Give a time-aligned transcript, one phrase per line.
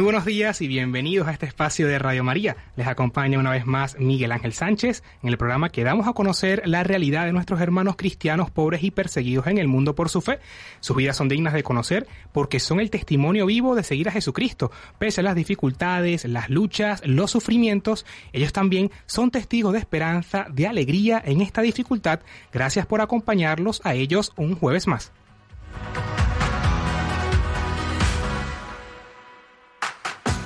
[0.00, 2.56] Muy buenos días y bienvenidos a este espacio de Radio María.
[2.74, 6.62] Les acompaña una vez más Miguel Ángel Sánchez en el programa que damos a conocer
[6.64, 10.38] la realidad de nuestros hermanos cristianos pobres y perseguidos en el mundo por su fe.
[10.80, 14.70] Sus vidas son dignas de conocer porque son el testimonio vivo de seguir a Jesucristo.
[14.98, 20.66] Pese a las dificultades, las luchas, los sufrimientos, ellos también son testigos de esperanza, de
[20.66, 22.20] alegría en esta dificultad.
[22.54, 25.12] Gracias por acompañarlos a ellos un jueves más.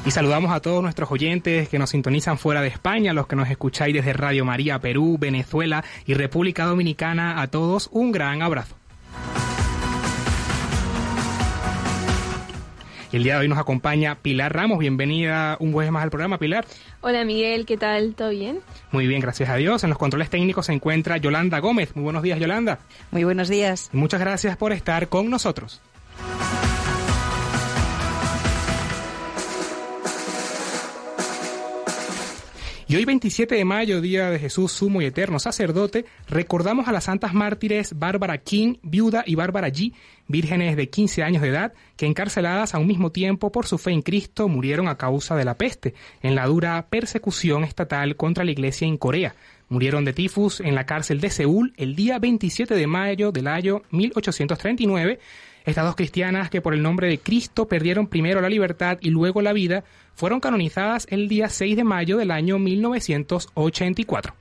[0.06, 3.48] Y saludamos a todos nuestros oyentes que nos sintonizan fuera de España, los que nos
[3.48, 7.40] escucháis desde Radio María, Perú, Venezuela y República Dominicana.
[7.40, 8.76] A todos un gran abrazo.
[13.12, 14.78] Y el día de hoy nos acompaña Pilar Ramos.
[14.78, 16.66] Bienvenida un jueves más al programa, Pilar.
[17.00, 18.14] Hola Miguel, ¿qué tal?
[18.14, 18.60] ¿Todo bien?
[18.90, 19.84] Muy bien, gracias a Dios.
[19.84, 21.96] En los controles técnicos se encuentra Yolanda Gómez.
[21.96, 22.78] Muy buenos días, Yolanda.
[23.10, 23.88] Muy buenos días.
[23.94, 25.80] Muchas gracias por estar con nosotros.
[32.96, 37.34] Hoy 27 de mayo, día de Jesús sumo y eterno sacerdote, recordamos a las santas
[37.34, 39.92] mártires Bárbara King, viuda, y Bárbara G,
[40.28, 43.90] vírgenes de 15 años de edad, que encarceladas a un mismo tiempo por su fe
[43.90, 48.52] en Cristo murieron a causa de la peste, en la dura persecución estatal contra la
[48.52, 49.34] iglesia en Corea.
[49.68, 53.82] Murieron de tifus en la cárcel de Seúl el día 27 de mayo del año
[53.90, 55.18] 1839
[55.64, 59.42] estas dos cristianas que por el nombre de Cristo perdieron primero la libertad y luego
[59.42, 59.84] la vida,
[60.14, 64.34] fueron canonizadas el día 6 de mayo del año 1984.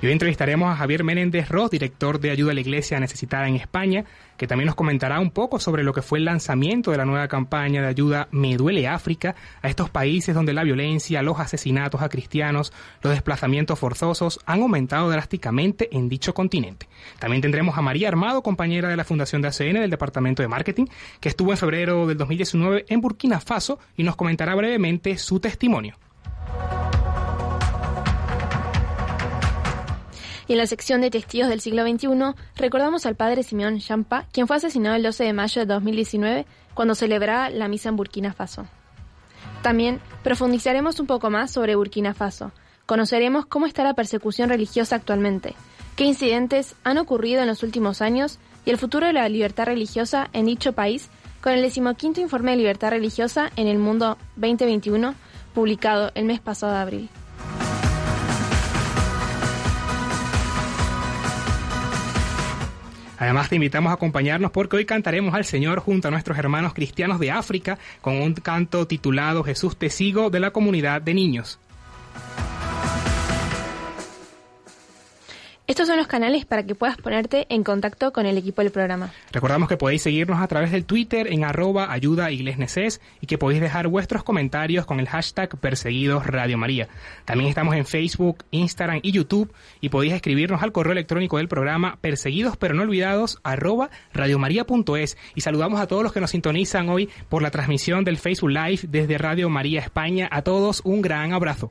[0.00, 3.56] Y hoy entrevistaremos a Javier Menéndez Ross, director de Ayuda a la Iglesia Necesitada en
[3.56, 4.04] España,
[4.36, 7.26] que también nos comentará un poco sobre lo que fue el lanzamiento de la nueva
[7.26, 12.08] campaña de ayuda Me Duele África a estos países donde la violencia, los asesinatos a
[12.08, 12.72] cristianos,
[13.02, 16.88] los desplazamientos forzosos han aumentado drásticamente en dicho continente.
[17.18, 20.84] También tendremos a María Armado, compañera de la Fundación de ACN del Departamento de Marketing,
[21.18, 25.96] que estuvo en febrero del 2019 en Burkina Faso y nos comentará brevemente su testimonio.
[30.48, 32.08] Y en la sección de testigos del siglo XXI,
[32.56, 36.94] recordamos al padre Simeón Champa, quien fue asesinado el 12 de mayo de 2019 cuando
[36.94, 38.66] celebraba la misa en Burkina Faso.
[39.62, 42.52] También profundizaremos un poco más sobre Burkina Faso.
[42.86, 45.54] Conoceremos cómo está la persecución religiosa actualmente,
[45.96, 50.30] qué incidentes han ocurrido en los últimos años y el futuro de la libertad religiosa
[50.32, 51.10] en dicho país
[51.42, 55.14] con el decimoquinto informe de libertad religiosa en el mundo 2021
[55.54, 57.10] publicado el mes pasado de abril.
[63.18, 67.18] Además te invitamos a acompañarnos porque hoy cantaremos al Señor junto a nuestros hermanos cristianos
[67.18, 71.58] de África con un canto titulado Jesús te sigo de la comunidad de niños.
[75.68, 79.12] Estos son los canales para que puedas ponerte en contacto con el equipo del programa.
[79.32, 82.42] Recordamos que podéis seguirnos a través del Twitter en arroba ayuda y
[83.26, 86.88] que podéis dejar vuestros comentarios con el hashtag perseguidos Radio María.
[87.26, 89.52] También estamos en Facebook, Instagram y YouTube
[89.82, 95.42] y podéis escribirnos al correo electrónico del programa perseguidos pero no olvidados arroba radiomaria.es y
[95.42, 99.18] saludamos a todos los que nos sintonizan hoy por la transmisión del Facebook Live desde
[99.18, 100.30] Radio María España.
[100.32, 101.70] A todos un gran abrazo.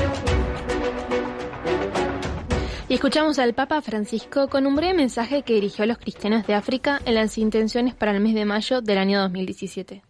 [2.91, 6.55] Y escuchamos al Papa Francisco con un breve mensaje que dirigió a los cristianos de
[6.55, 10.01] África en las intenciones para el mes de mayo del año 2017.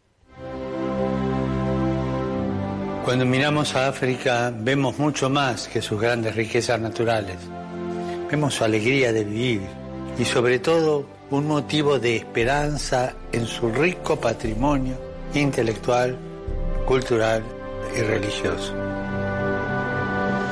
[3.06, 7.38] Cuando miramos a África vemos mucho más que sus grandes riquezas naturales.
[8.32, 9.62] Vemos su alegría de vivir
[10.18, 14.96] y sobre todo un motivo de esperanza en su rico patrimonio
[15.36, 16.18] intelectual,
[16.88, 17.44] cultural
[17.96, 18.81] y religioso.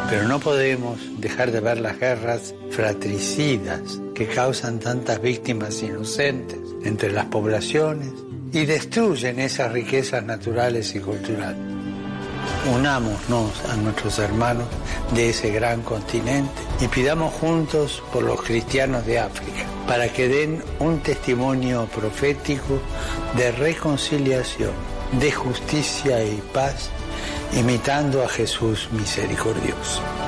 [0.09, 7.11] Pero no podemos dejar de ver las guerras fratricidas que causan tantas víctimas inocentes entre
[7.11, 8.09] las poblaciones
[8.51, 11.61] y destruyen esas riquezas naturales y culturales.
[12.73, 14.67] Unámonos a nuestros hermanos
[15.13, 20.63] de ese gran continente y pidamos juntos por los cristianos de África para que den
[20.79, 22.79] un testimonio profético
[23.37, 24.73] de reconciliación,
[25.19, 26.89] de justicia y paz,
[27.53, 30.18] imitando a Jesús misericordioso.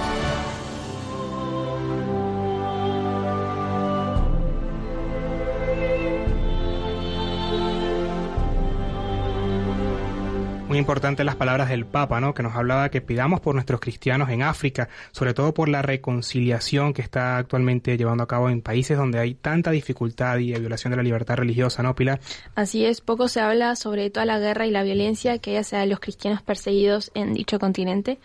[10.81, 12.33] Importantes las palabras del Papa, ¿no?
[12.33, 16.93] Que nos hablaba que pidamos por nuestros cristianos en África, sobre todo por la reconciliación
[16.93, 20.97] que está actualmente llevando a cabo en países donde hay tanta dificultad y violación de
[20.97, 22.19] la libertad religiosa, ¿no, Pilar?
[22.55, 25.85] Así es, poco se habla sobre toda la guerra y la violencia que hay hacia
[25.85, 28.19] los cristianos perseguidos en dicho continente.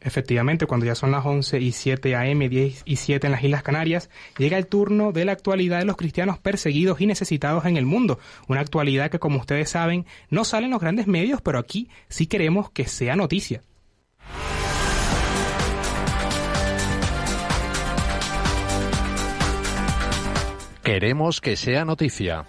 [0.00, 3.62] Efectivamente, cuando ya son las 11 y 7 AM, 10 y 7 en las Islas
[3.62, 7.84] Canarias, llega el turno de la actualidad de los cristianos perseguidos y necesitados en el
[7.84, 8.20] mundo.
[8.46, 12.26] Una actualidad que, como ustedes saben, no sale en los grandes medios, pero aquí sí
[12.26, 13.62] queremos que sea noticia.
[20.84, 22.46] Queremos que sea noticia.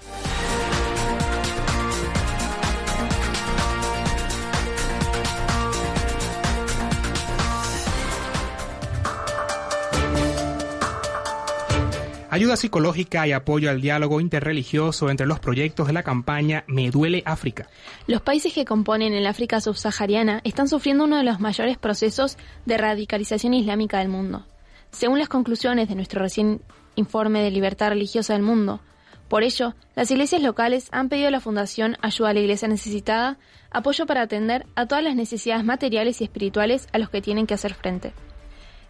[12.31, 17.23] Ayuda psicológica y apoyo al diálogo interreligioso entre los proyectos de la campaña Me Duele
[17.25, 17.67] África.
[18.05, 22.37] Los países que componen el África subsahariana están sufriendo uno de los mayores procesos
[22.67, 24.45] de radicalización islámica del mundo.
[24.91, 26.61] Según las conclusiones de nuestro recién
[26.95, 28.79] informe de libertad religiosa del mundo,
[29.27, 33.39] por ello, las iglesias locales han pedido a la Fundación Ayuda a la Iglesia Necesitada
[33.71, 37.55] apoyo para atender a todas las necesidades materiales y espirituales a los que tienen que
[37.55, 38.13] hacer frente.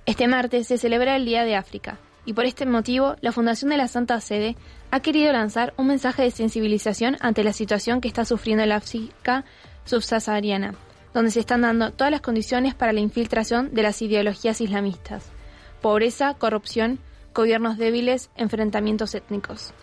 [0.06, 3.78] Este martes se celebra el Día de África, y por este motivo la Fundación de
[3.78, 4.56] la Santa Sede
[4.92, 9.46] ha querido lanzar un mensaje de sensibilización ante la situación que está sufriendo la África
[9.86, 10.76] subsahariana,
[11.14, 15.26] donde se están dando todas las condiciones para la infiltración de las ideologías islamistas,
[15.82, 17.00] pobreza, corrupción,
[17.34, 19.74] gobiernos débiles, enfrentamientos étnicos.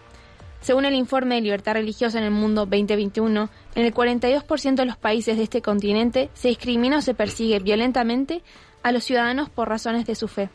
[0.60, 4.96] Según el informe de libertad religiosa en el mundo 2021, en el 42% de los
[4.96, 8.42] países de este continente se discrimina o se persigue violentamente
[8.82, 10.48] a los ciudadanos por razones de su fe.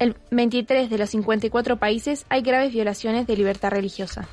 [0.00, 4.28] En 23 de los 54 países hay graves violaciones de libertad religiosa.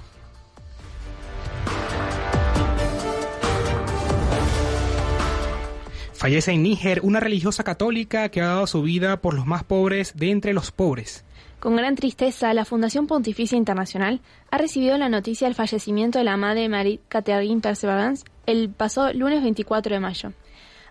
[6.13, 10.15] Fallece en Níger una religiosa católica que ha dado su vida por los más pobres
[10.15, 11.23] de entre los pobres.
[11.59, 14.21] Con gran tristeza, la Fundación Pontificia Internacional
[14.51, 19.41] ha recibido la noticia del fallecimiento de la madre Marie Catherine Perseverance el pasado lunes
[19.41, 20.33] 24 de mayo.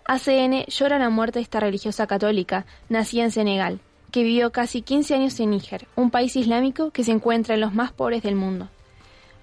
[0.05, 3.79] ACN llora la muerte de esta religiosa católica, nacida en Senegal,
[4.15, 7.73] que vivió casi 15 años en Níger, un país islámico que se encuentra en los
[7.73, 8.69] más pobres del mundo.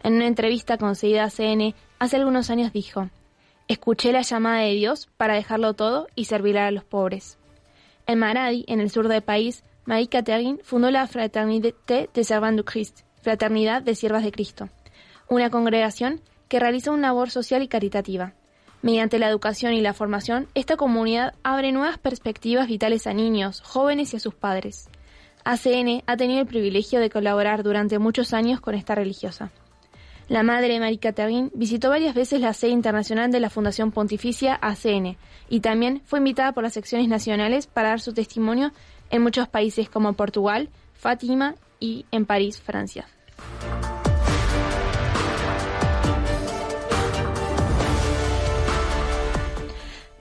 [0.03, 3.11] En una entrevista concedida a CN hace algunos años dijo,
[3.69, 7.37] Escuché la llamada de Dios para dejarlo todo y servir a los pobres.
[8.07, 12.65] En Maradi, en el sur del país, Marie Catherine fundó la Fraternité de Servants du
[12.65, 14.71] Christ, Fraternidad de Siervas de Cristo,
[15.29, 18.33] una congregación que realiza una labor social y caritativa.
[18.83, 24.13] Mediante la educación y la formación, esta comunidad abre nuevas perspectivas vitales a niños, jóvenes
[24.13, 24.89] y a sus padres.
[25.45, 29.53] ACN ha tenido el privilegio de colaborar durante muchos años con esta religiosa.
[30.29, 35.17] La madre Marie Catherine visitó varias veces la sede internacional de la Fundación Pontificia ACN
[35.49, 38.73] y también fue invitada por las secciones nacionales para dar su testimonio
[39.11, 43.07] en muchos países como Portugal, Fátima y en París, Francia.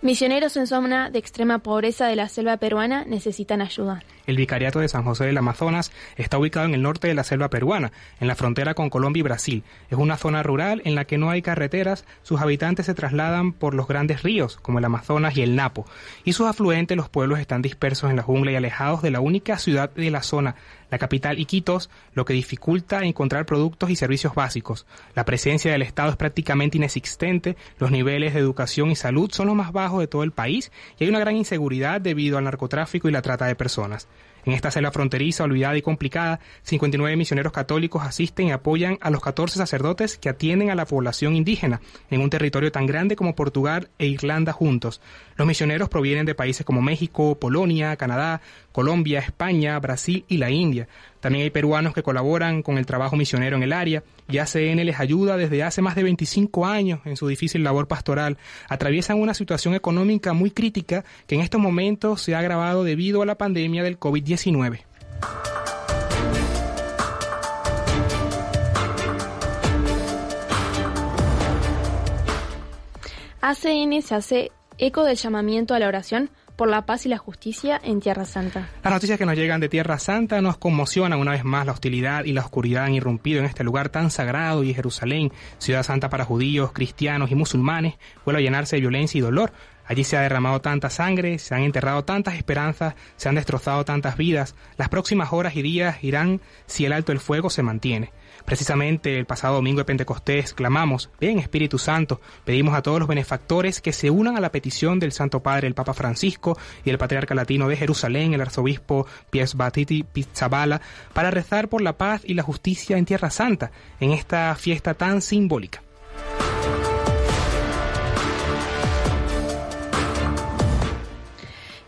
[0.02, 4.02] Misioneros en zona de extrema pobreza de la selva peruana necesitan ayuda.
[4.32, 7.50] El Vicariato de San José del Amazonas está ubicado en el norte de la selva
[7.50, 9.64] peruana, en la frontera con Colombia y Brasil.
[9.90, 13.74] Es una zona rural en la que no hay carreteras, sus habitantes se trasladan por
[13.74, 15.86] los grandes ríos, como el Amazonas y el Napo,
[16.24, 19.58] y sus afluentes, los pueblos, están dispersos en la jungla y alejados de la única
[19.58, 20.56] ciudad de la zona,
[20.90, 24.86] la capital Iquitos, lo que dificulta encontrar productos y servicios básicos.
[25.14, 29.56] La presencia del Estado es prácticamente inexistente, los niveles de educación y salud son los
[29.58, 33.12] más bajos de todo el país y hay una gran inseguridad debido al narcotráfico y
[33.12, 34.08] la trata de personas.
[34.46, 39.22] En esta selva fronteriza, olvidada y complicada, 59 misioneros católicos asisten y apoyan a los
[39.22, 43.90] 14 sacerdotes que atienden a la población indígena en un territorio tan grande como Portugal
[44.00, 45.02] e Irlanda juntos.
[45.36, 50.88] Los misioneros provienen de países como México, Polonia, Canadá, Colombia, España, Brasil y la India.
[51.20, 55.00] También hay peruanos que colaboran con el trabajo misionero en el área y ACN les
[55.00, 58.38] ayuda desde hace más de 25 años en su difícil labor pastoral.
[58.70, 63.26] Atraviesan una situación económica muy crítica que en estos momentos se ha agravado debido a
[63.26, 64.82] la pandemia del COVID-19.
[73.42, 76.30] ACN se hace eco del llamamiento a la oración
[76.62, 78.70] por la paz y la justicia en Tierra Santa.
[78.84, 81.66] Las noticias que nos llegan de Tierra Santa nos conmocionan una vez más.
[81.66, 85.82] La hostilidad y la oscuridad han irrumpido en este lugar tan sagrado y Jerusalén, ciudad
[85.82, 89.52] santa para judíos, cristianos y musulmanes, vuelve a llenarse de violencia y dolor.
[89.88, 94.16] Allí se ha derramado tanta sangre, se han enterrado tantas esperanzas, se han destrozado tantas
[94.16, 94.54] vidas.
[94.78, 98.12] Las próximas horas y días irán si el alto el fuego se mantiene.
[98.46, 103.82] Precisamente el pasado domingo de Pentecostés clamamos, ven Espíritu Santo, pedimos a todos los benefactores
[103.82, 107.36] que se unan a la petición del Santo Padre, el Papa Francisco y el Patriarca
[107.36, 110.82] Latino de Jerusalén, el Arzobispo Pies Batiti Pizzabala,
[111.14, 115.22] para rezar por la paz y la justicia en Tierra Santa, en esta fiesta tan
[115.22, 115.82] simbólica.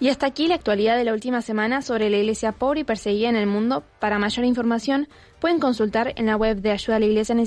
[0.04, 3.30] Y hasta aquí la actualidad de la última semana sobre la iglesia pobre y perseguida
[3.30, 3.86] en el mundo.
[4.02, 5.08] Para mayor información
[5.40, 7.38] pueden consultar en la web de ayuda a la iglesia.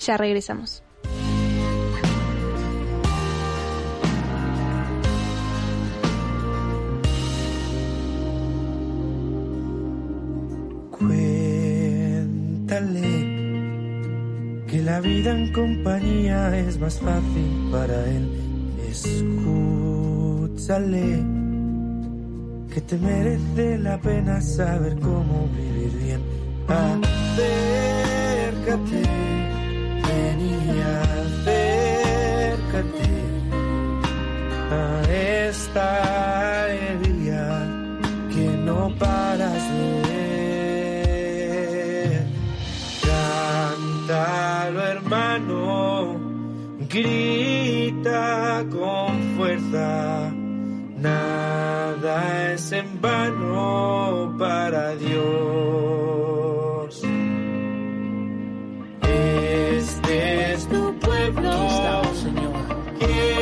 [0.00, 0.82] Ya regresamos.
[10.90, 11.28] Cuéntale
[14.66, 18.28] que la vida en compañía es más fácil para él.
[20.58, 21.22] Escúchale
[22.74, 26.20] que te merece la pena saber cómo vivir bien.
[26.66, 27.52] Acércate,
[30.04, 30.80] ven y
[31.46, 31.88] acércate
[34.72, 35.02] a
[35.46, 35.86] esta
[36.64, 37.46] alegría
[38.34, 39.90] que no paras de
[42.10, 42.26] ver.
[43.06, 46.18] Cántalo, hermano,
[46.90, 50.27] grita con fuerza.
[51.00, 55.18] Nada es en vano para Dios.
[59.02, 61.52] Este es tu pueblo,
[62.14, 62.52] Señor,
[62.98, 63.37] que se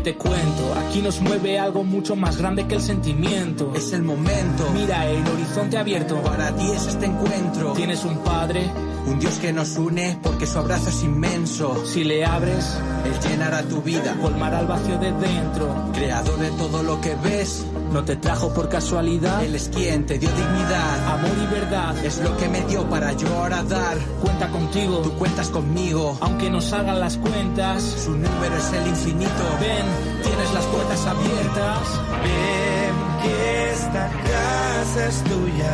[0.00, 3.72] te cuento, aquí nos mueve algo mucho más grande que el sentimiento.
[3.74, 4.70] Es el momento.
[4.72, 6.20] Mira el horizonte abierto.
[6.22, 7.72] Para ti es este encuentro.
[7.72, 8.70] Tienes un padre.
[9.06, 11.84] Un Dios que nos une porque su abrazo es inmenso.
[11.86, 14.16] Si le abres, Él llenará tu vida.
[14.20, 15.90] colmará el vacío de dentro.
[15.94, 17.64] Creador de todo lo que ves.
[17.92, 19.42] No te trajo por casualidad.
[19.42, 21.08] Él es quien te dio dignidad.
[21.08, 22.04] Amor y verdad.
[22.04, 23.98] Es lo que me dio para yo ahora dar.
[24.22, 24.98] Cuenta contigo.
[24.98, 26.16] Tú cuentas conmigo.
[26.20, 27.82] Aunque nos hagan las cuentas.
[27.82, 29.30] Su número es el infinito.
[29.60, 29.86] Ven,
[30.22, 31.82] Tienes las puertas abiertas.
[32.24, 33.34] Ven que
[33.72, 35.72] esta casa es tuya.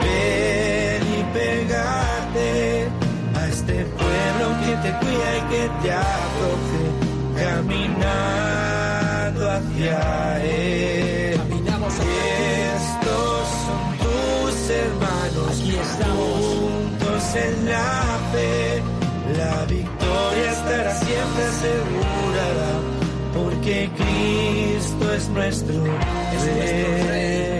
[0.00, 2.88] Ven y pegate
[3.38, 6.84] a este pueblo que te cuida y que te acoge,
[7.44, 9.98] caminando hacia
[10.44, 11.36] él.
[11.38, 16.28] caminamos hacia Estos son tus hermanos, Aquí estamos.
[16.56, 17.94] juntos en la
[18.32, 18.82] fe.
[19.36, 22.05] La victoria estará siempre asegurada,
[25.26, 27.55] es nuestro nuestro Rey.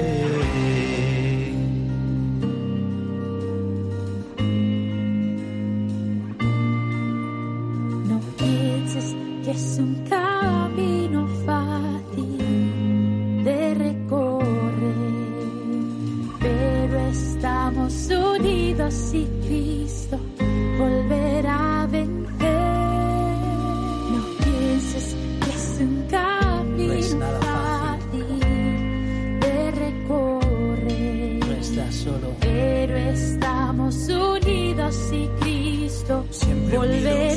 [36.68, 37.35] Cristo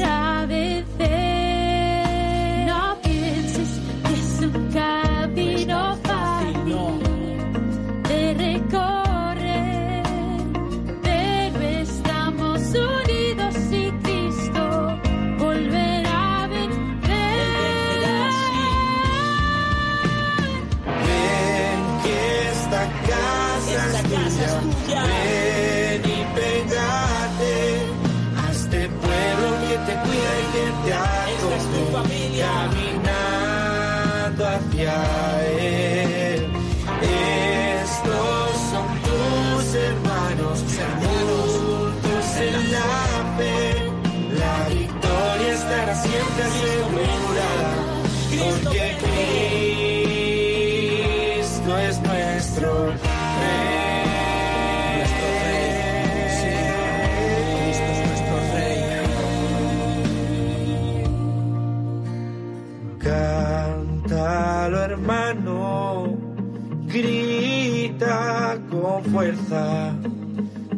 [69.11, 69.93] fuerza,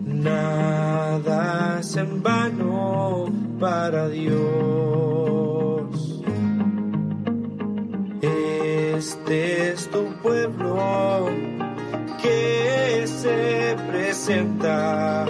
[0.06, 3.28] nada es en vano
[3.60, 5.92] para Dios.
[8.22, 11.30] Este es tu pueblo
[12.22, 15.26] que se presenta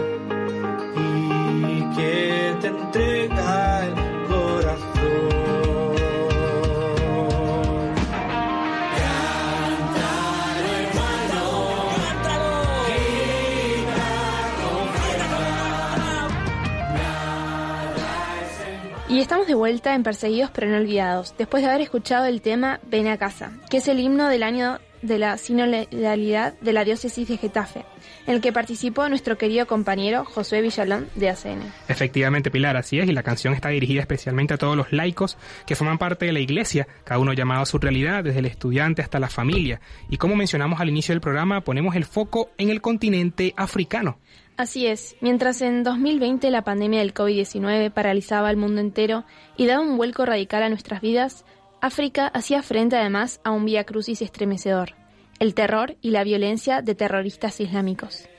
[19.32, 23.08] estamos de vuelta en Perseguidos pero no olvidados, después de haber escuchado el tema Ven
[23.08, 27.38] a casa, que es el himno del año de la sinodalidad de la diócesis de
[27.38, 27.86] Getafe,
[28.28, 31.62] en el que participó nuestro querido compañero Josué Villalón de ACN.
[31.88, 35.78] Efectivamente, Pilar, así es, y la canción está dirigida especialmente a todos los laicos que
[35.78, 39.18] forman parte de la iglesia, cada uno llamado a su realidad, desde el estudiante hasta
[39.18, 39.80] la familia.
[40.10, 44.20] Y como mencionamos al inicio del programa, ponemos el foco en el continente africano.
[44.62, 49.26] Así es, mientras en 2020 la pandemia del COVID-19 paralizaba al mundo entero
[49.58, 51.46] y daba un vuelco radical a nuestras vidas,
[51.82, 54.94] África hacía frente además a un vía crucis estremecedor,
[55.40, 58.30] el terror y la violencia de terroristas islámicos.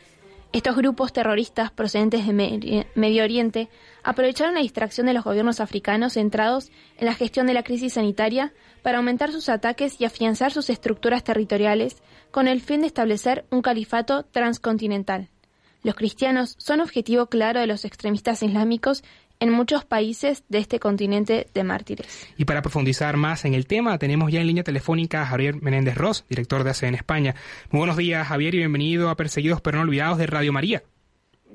[0.53, 3.69] Estos grupos terroristas procedentes de Medio Oriente
[4.05, 8.53] aprovecharon la distracción de los gobiernos africanos centrados en la gestión de la crisis sanitaria
[8.83, 12.01] para aumentar sus ataques y afianzar sus estructuras territoriales
[12.31, 15.32] con el fin de establecer un califato transcontinental.
[15.83, 19.03] Los cristianos son objetivo claro de los extremistas islámicos
[19.41, 22.33] en muchos países de este continente de mártires.
[22.37, 25.97] Y para profundizar más en el tema, tenemos ya en línea telefónica a Javier Menéndez
[25.97, 27.35] Ross, director de ACN España.
[27.71, 30.85] Muy buenos días, Javier, y bienvenido a Perseguidos pero no olvidados de Radio María.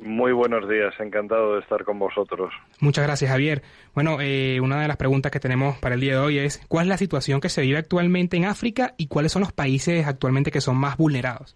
[0.01, 2.53] Muy buenos días, encantado de estar con vosotros.
[2.81, 3.63] Muchas gracias, Javier.
[3.95, 6.85] Bueno, eh, una de las preguntas que tenemos para el día de hoy es, ¿cuál
[6.85, 10.51] es la situación que se vive actualmente en África y cuáles son los países actualmente
[10.51, 11.55] que son más vulnerados?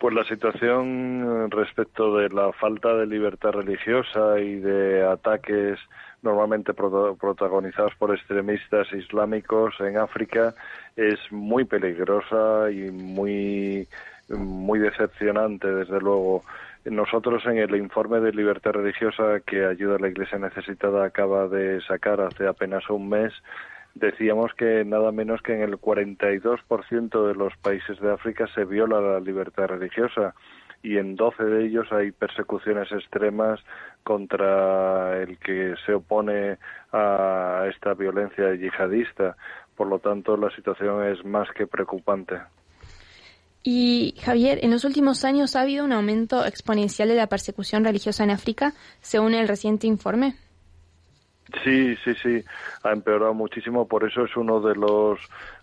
[0.00, 5.78] Pues la situación eh, respecto de la falta de libertad religiosa y de ataques
[6.22, 10.54] normalmente protagonizados por extremistas islámicos en África
[10.96, 13.86] es muy peligrosa y muy
[14.30, 16.44] muy decepcionante desde luego.
[16.86, 21.82] Nosotros en el informe de libertad religiosa que Ayuda a la Iglesia Necesitada acaba de
[21.82, 23.34] sacar hace apenas un mes,
[23.94, 29.00] decíamos que nada menos que en el 42% de los países de África se viola
[29.00, 30.34] la libertad religiosa
[30.82, 33.60] y en 12 de ellos hay persecuciones extremas
[34.02, 36.58] contra el que se opone
[36.92, 39.36] a esta violencia yihadista.
[39.76, 42.36] Por lo tanto, la situación es más que preocupante.
[43.62, 48.24] Y Javier, en los últimos años ha habido un aumento exponencial de la persecución religiosa
[48.24, 48.72] en África,
[49.02, 50.34] según el reciente informe.
[51.64, 52.44] Sí, sí, sí,
[52.82, 55.18] ha empeorado muchísimo, por eso es uno de los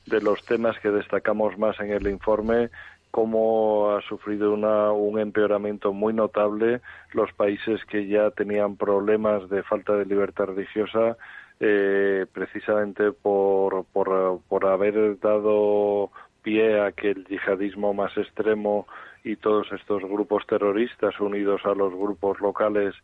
[0.06, 2.70] de los temas que destacamos más en el informe
[3.12, 6.82] cómo ha sufrido una, un empeoramiento muy notable.
[7.14, 11.18] Los países que ya tenían problemas de falta de libertad religiosa
[11.60, 16.12] eh, precisamente por, por, por haber dado
[16.44, 18.86] pie a que el yihadismo más extremo
[19.24, 22.96] y todos estos grupos terroristas unidos a los grupos locales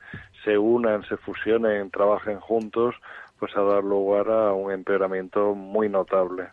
[0.44, 2.96] se unan, se fusionen, trabajen juntos,
[3.40, 6.48] pues ha dado lugar a un empeoramiento muy notable.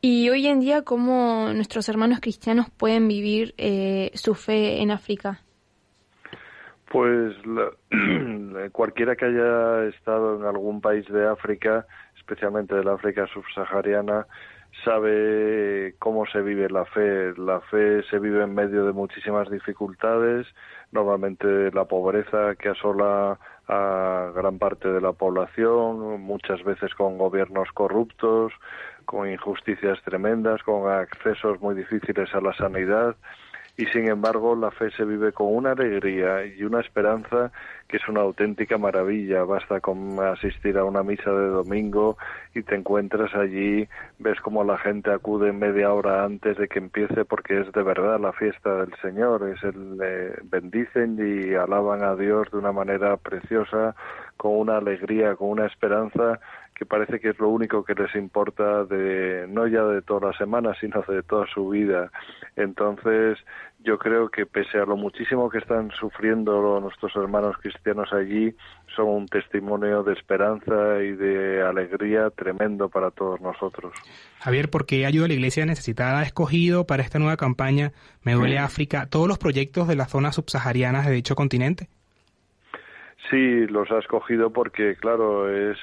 [0.00, 5.40] Y hoy en día, ¿cómo nuestros hermanos cristianos pueden vivir eh, su fe en África?
[6.90, 7.72] Pues la-
[8.72, 11.86] cualquiera que haya estado en algún país de África,
[12.16, 14.26] especialmente de la África subsahariana,
[14.84, 17.34] sabe cómo se vive la fe.
[17.36, 20.46] La fe se vive en medio de muchísimas dificultades,
[20.92, 23.38] normalmente la pobreza que asola
[23.68, 28.52] a gran parte de la población, muchas veces con gobiernos corruptos,
[29.04, 33.16] con injusticias tremendas, con accesos muy difíciles a la sanidad
[33.78, 37.52] y sin embargo la fe se vive con una alegría y una esperanza
[37.86, 39.44] que es una auténtica maravilla.
[39.44, 42.18] Basta con asistir a una misa de domingo
[42.56, 43.88] y te encuentras allí,
[44.18, 48.18] ves como la gente acude media hora antes de que empiece porque es de verdad
[48.18, 53.94] la fiesta del Señor, es el bendicen y alaban a Dios de una manera preciosa,
[54.36, 56.40] con una alegría, con una esperanza
[56.78, 60.36] que parece que es lo único que les importa de no ya de todas las
[60.36, 62.12] semanas, sino de toda su vida.
[62.54, 63.36] Entonces,
[63.80, 68.54] yo creo que pese a lo muchísimo que están sufriendo nuestros hermanos cristianos allí,
[68.94, 73.92] son un testimonio de esperanza y de alegría tremendo para todos nosotros.
[74.40, 78.34] Javier, ¿por qué Ayuda a la Iglesia Necesitada ha escogido para esta nueva campaña Me
[78.34, 81.88] duele África todos los proyectos de las zonas subsaharianas de dicho continente?
[83.30, 85.78] Sí, los ha escogido porque, claro, es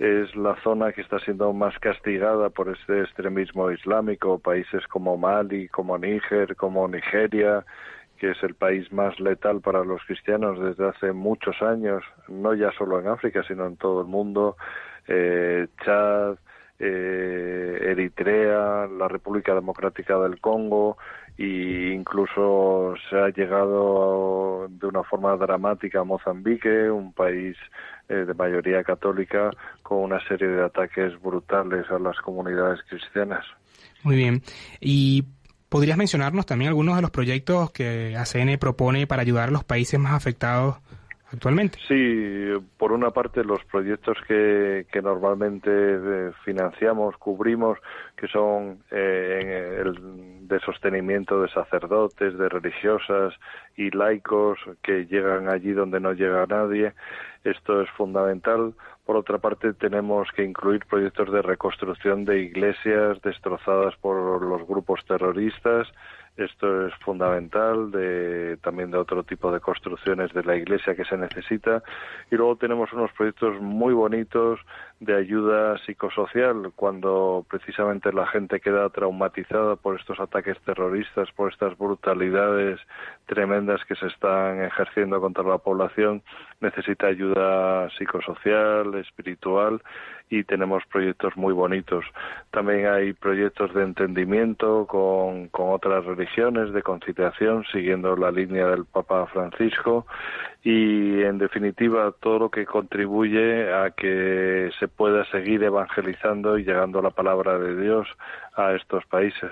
[0.00, 5.68] es la zona que está siendo más castigada por este extremismo islámico, países como Mali,
[5.68, 7.66] como Níger, como Nigeria,
[8.18, 12.72] que es el país más letal para los cristianos desde hace muchos años, no ya
[12.72, 14.56] solo en África, sino en todo el mundo,
[15.06, 16.36] eh, Chad,
[16.78, 20.96] eh, Eritrea, la República Democrática del Congo
[21.42, 27.56] e incluso se ha llegado de una forma dramática a Mozambique, un país
[28.10, 29.50] eh, de mayoría católica,
[29.82, 33.46] con una serie de ataques brutales a las comunidades cristianas.
[34.02, 34.42] Muy bien.
[34.80, 35.24] ¿Y
[35.70, 39.98] podrías mencionarnos también algunos de los proyectos que ACN propone para ayudar a los países
[39.98, 40.76] más afectados
[41.32, 41.78] actualmente?
[41.88, 47.78] Sí, por una parte los proyectos que, que normalmente eh, financiamos, cubrimos,
[48.16, 53.34] que son eh, el de sostenimiento de sacerdotes, de religiosas
[53.76, 56.92] y laicos que llegan allí donde no llega nadie.
[57.44, 58.74] Esto es fundamental.
[59.06, 65.04] Por otra parte, tenemos que incluir proyectos de reconstrucción de iglesias destrozadas por los grupos
[65.06, 65.88] terroristas
[66.40, 71.16] esto es fundamental, de, también de otro tipo de construcciones de la iglesia que se
[71.16, 71.82] necesita.
[72.30, 74.60] Y luego tenemos unos proyectos muy bonitos
[75.00, 81.76] de ayuda psicosocial cuando precisamente la gente queda traumatizada por estos ataques terroristas, por estas
[81.78, 82.80] brutalidades
[83.26, 86.22] tremendas que se están ejerciendo contra la población,
[86.60, 89.80] necesita ayuda psicosocial, espiritual
[90.30, 92.04] y tenemos proyectos muy bonitos.
[92.52, 98.84] También hay proyectos de entendimiento con, con otras religiones, de conciliación, siguiendo la línea del
[98.84, 100.06] Papa Francisco
[100.62, 107.02] y en definitiva todo lo que contribuye a que se pueda seguir evangelizando y llegando
[107.02, 108.06] la palabra de Dios
[108.54, 109.50] a estos países.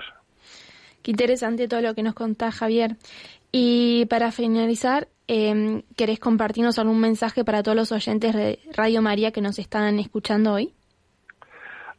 [1.01, 2.95] Qué interesante todo lo que nos contás, Javier.
[3.51, 9.31] Y para finalizar, eh, ¿querés compartirnos algún mensaje para todos los oyentes de Radio María
[9.31, 10.73] que nos están escuchando hoy?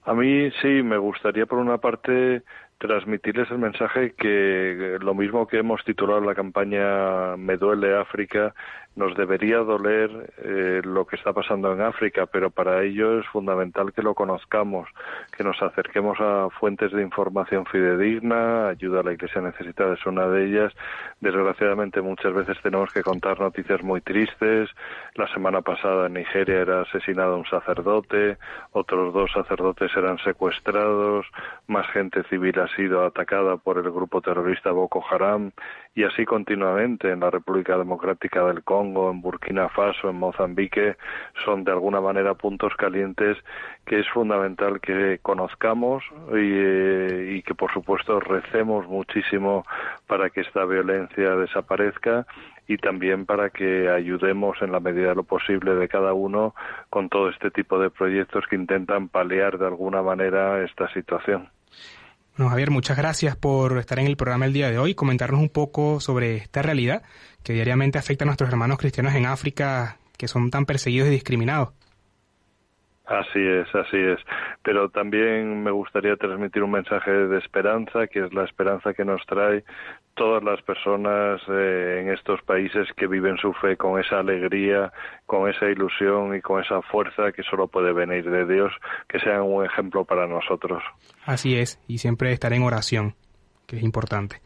[0.04, 2.42] A mí sí, me gustaría por una parte
[2.78, 8.52] transmitirles el mensaje que lo mismo que hemos titulado la campaña Me duele África,
[8.96, 13.92] nos debería doler eh, lo que está pasando en África, pero para ello es fundamental
[13.92, 14.88] que lo conozcamos,
[15.36, 20.26] que nos acerquemos a fuentes de información fidedigna, ayuda a la Iglesia necesitada es una
[20.26, 20.72] de ellas.
[21.20, 24.68] Desgraciadamente muchas veces tenemos que contar noticias muy tristes.
[25.14, 28.38] La semana pasada en Nigeria era asesinado un sacerdote,
[28.72, 31.26] otros dos sacerdotes eran secuestrados,
[31.66, 35.52] más gente civil ha sido atacada por el grupo terrorista Boko Haram
[35.94, 40.96] y así continuamente en la República Democrática del Congo en Burkina Faso, en Mozambique,
[41.44, 43.36] son de alguna manera puntos calientes
[43.86, 49.64] que es fundamental que conozcamos y, eh, y que, por supuesto, recemos muchísimo
[50.06, 52.26] para que esta violencia desaparezca
[52.68, 56.54] y también para que ayudemos en la medida de lo posible de cada uno
[56.88, 61.48] con todo este tipo de proyectos que intentan paliar de alguna manera esta situación.
[62.40, 65.42] Bueno, Javier, muchas gracias por estar en el programa el día de hoy y comentarnos
[65.42, 67.02] un poco sobre esta realidad
[67.42, 71.74] que diariamente afecta a nuestros hermanos cristianos en África que son tan perseguidos y discriminados.
[73.10, 74.20] Así es, así es.
[74.62, 79.20] Pero también me gustaría transmitir un mensaje de esperanza, que es la esperanza que nos
[79.26, 79.64] trae
[80.14, 84.92] todas las personas eh, en estos países que viven su fe con esa alegría,
[85.26, 88.72] con esa ilusión y con esa fuerza que solo puede venir de Dios,
[89.08, 90.80] que sean un ejemplo para nosotros.
[91.26, 93.16] Así es, y siempre estar en oración,
[93.66, 94.40] que es importante.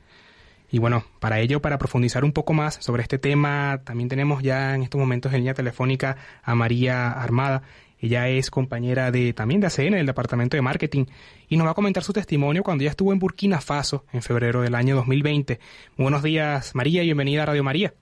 [0.71, 4.75] Y bueno, para ello, para profundizar un poco más sobre este tema, también tenemos ya
[4.75, 7.63] en estos momentos en línea telefónica a María Armada.
[8.05, 11.07] Ella es compañera de también de ACN, del Departamento de Marketing,
[11.49, 14.61] y nos va a comentar su testimonio cuando ella estuvo en Burkina Faso en febrero
[14.61, 15.59] del año 2020.
[15.97, 17.95] buenos días, María, y bienvenida a Radio María.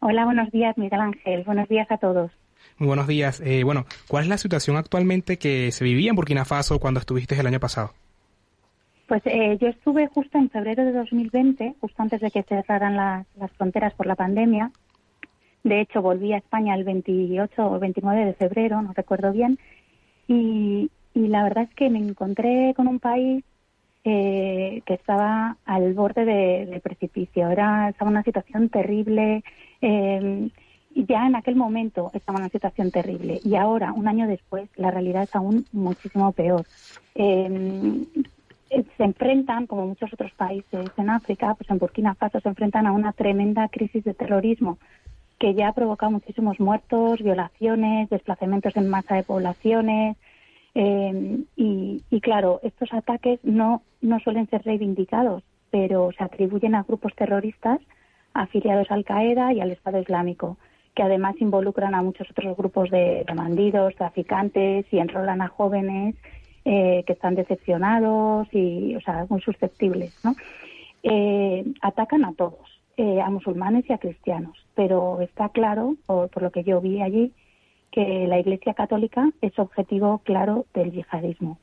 [0.00, 1.44] Hola, buenos días, Miguel Ángel.
[1.44, 2.30] Buenos días a todos.
[2.78, 3.42] Muy buenos días.
[3.44, 7.38] Eh, bueno, ¿cuál es la situación actualmente que se vivía en Burkina Faso cuando estuviste
[7.38, 7.92] el año pasado?
[9.08, 13.26] Pues eh, yo estuve justo en febrero de 2020, justo antes de que cerraran las,
[13.36, 14.70] las fronteras por la pandemia,
[15.68, 19.58] de hecho, volví a España el 28 o 29 de febrero, no recuerdo bien,
[20.26, 23.42] y, la verdad es que me encontré con un país
[24.04, 27.50] eh, que estaba al borde del de precipicio.
[27.50, 29.42] Era estaba una situación terrible
[29.80, 30.48] eh,
[30.94, 34.90] ya en aquel momento estaban en una situación terrible y ahora, un año después, la
[34.90, 36.64] realidad es aún muchísimo peor.
[37.14, 38.04] Eh,
[38.68, 42.92] se enfrentan, como muchos otros países en África, pues en Burkina Faso se enfrentan a
[42.92, 44.78] una tremenda crisis de terrorismo
[45.38, 50.16] que ya ha provocado muchísimos muertos, violaciones, desplazamientos en masa de poblaciones.
[50.74, 56.82] Eh, y, y, claro, estos ataques no, no suelen ser reivindicados, pero se atribuyen a
[56.82, 57.80] grupos terroristas
[58.34, 60.58] afiliados a Al-Qaeda y al Estado Islámico,
[60.94, 66.16] que además involucran a muchos otros grupos de, de bandidos, traficantes y enrolan a jóvenes
[66.64, 70.34] eh, que están decepcionados y, o sea, muy susceptibles, ¿no?
[71.02, 76.42] Eh, atacan a todos, eh, a musulmanes y a cristianos, pero está claro, por, por,
[76.42, 77.32] lo que yo vi allí,
[77.92, 81.58] que la Iglesia Católica es objetivo claro del yihadismo.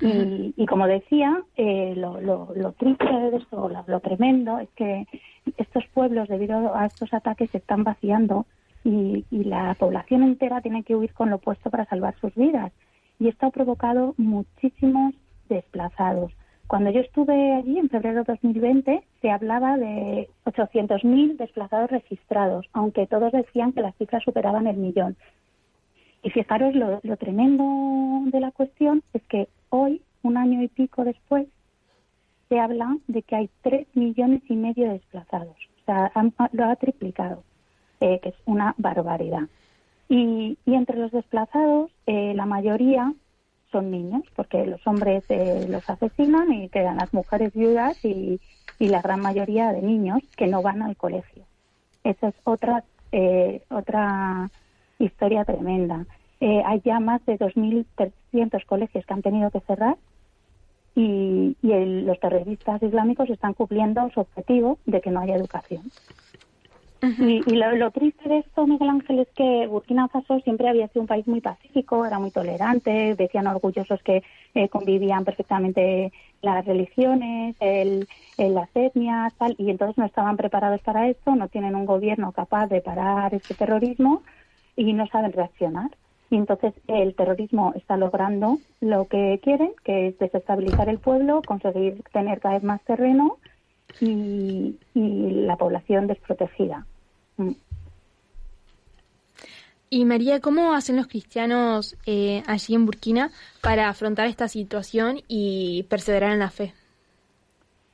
[0.00, 4.68] Y, y como decía, eh, lo, lo, lo, triste de esto, lo, lo, tremendo, es
[4.76, 5.08] que
[5.56, 8.46] estos pueblos, debido a estos ataques, se están vaciando
[8.84, 12.70] y, y la población entera tiene que huir con lo opuesto para salvar sus vidas.
[13.18, 15.12] Y esto ha provocado muchísimos
[15.48, 16.32] desplazados.
[16.68, 23.06] Cuando yo estuve allí, en febrero de 2020, se hablaba de 800.000 desplazados registrados, aunque
[23.06, 25.16] todos decían que las cifras superaban el millón.
[26.22, 27.64] Y fijaros lo, lo tremendo
[28.26, 31.48] de la cuestión es que hoy, un año y pico después,
[32.50, 35.56] se habla de que hay tres millones y medio de desplazados.
[35.82, 36.12] O sea,
[36.52, 37.44] lo ha triplicado,
[38.00, 39.48] eh, que es una barbaridad.
[40.10, 43.14] Y, y entre los desplazados, eh, la mayoría
[43.70, 48.40] son niños, porque los hombres eh, los asesinan y quedan las mujeres viudas y,
[48.78, 51.44] y, la gran mayoría de niños que no van al colegio.
[52.04, 54.50] Esa es otra, eh, otra
[54.98, 56.06] historia tremenda.
[56.40, 59.96] Eh, hay ya más de 2.300 colegios que han tenido que cerrar
[60.94, 65.82] y, y los terroristas islámicos están cumpliendo su objetivo de que no haya educación.
[67.00, 70.88] Y, y lo, lo, triste de esto, Miguel Ángel, es que Burkina Faso siempre había
[70.88, 76.64] sido un país muy pacífico, era muy tolerante, decían orgullosos que eh, convivían perfectamente las
[76.64, 81.76] religiones, el, el, las etnias, tal, y entonces no estaban preparados para esto, no tienen
[81.76, 84.22] un gobierno capaz de parar este terrorismo
[84.76, 85.90] y no saben reaccionar.
[86.30, 92.02] Y entonces el terrorismo está logrando lo que quieren, que es desestabilizar el pueblo, conseguir
[92.12, 93.38] tener cada vez más terreno
[94.00, 96.86] y, y la población desprotegida.
[97.36, 97.52] Mm.
[99.90, 103.30] Y María, ¿cómo hacen los cristianos eh, allí en Burkina
[103.62, 106.74] para afrontar esta situación y perseverar en la fe?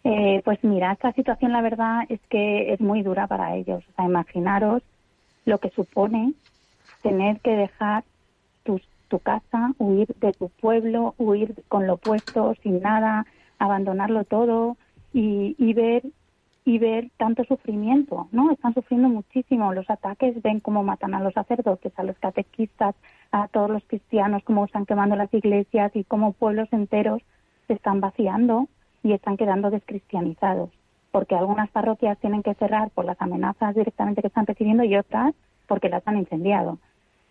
[0.02, 3.84] Eh, pues mira, esta situación la verdad es que es muy dura para ellos.
[3.88, 4.82] O sea, imaginaros
[5.44, 6.34] lo que supone
[7.02, 8.02] tener que dejar
[8.64, 13.24] tu, tu casa, huir de tu pueblo, huir con lo puesto, sin nada,
[13.58, 14.76] abandonarlo todo
[15.14, 15.56] y,
[16.66, 18.50] y ver tanto sufrimiento, ¿no?
[18.50, 22.94] Están sufriendo muchísimo los ataques, ven cómo matan a los sacerdotes, a los catequistas,
[23.32, 27.22] a todos los cristianos, cómo están quemando las iglesias y cómo pueblos enteros
[27.66, 28.68] se están vaciando
[29.02, 30.70] y están quedando descristianizados,
[31.12, 35.34] porque algunas parroquias tienen que cerrar por las amenazas directamente que están recibiendo y otras
[35.68, 36.78] porque las han incendiado.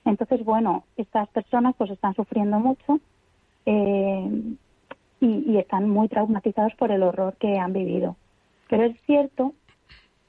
[0.06, 3.00] Entonces, bueno, estas personas pues están sufriendo mucho
[3.65, 4.56] eh,
[5.24, 8.16] y, están muy traumatizados por el horror que han vivido.
[8.70, 9.54] Pero es cierto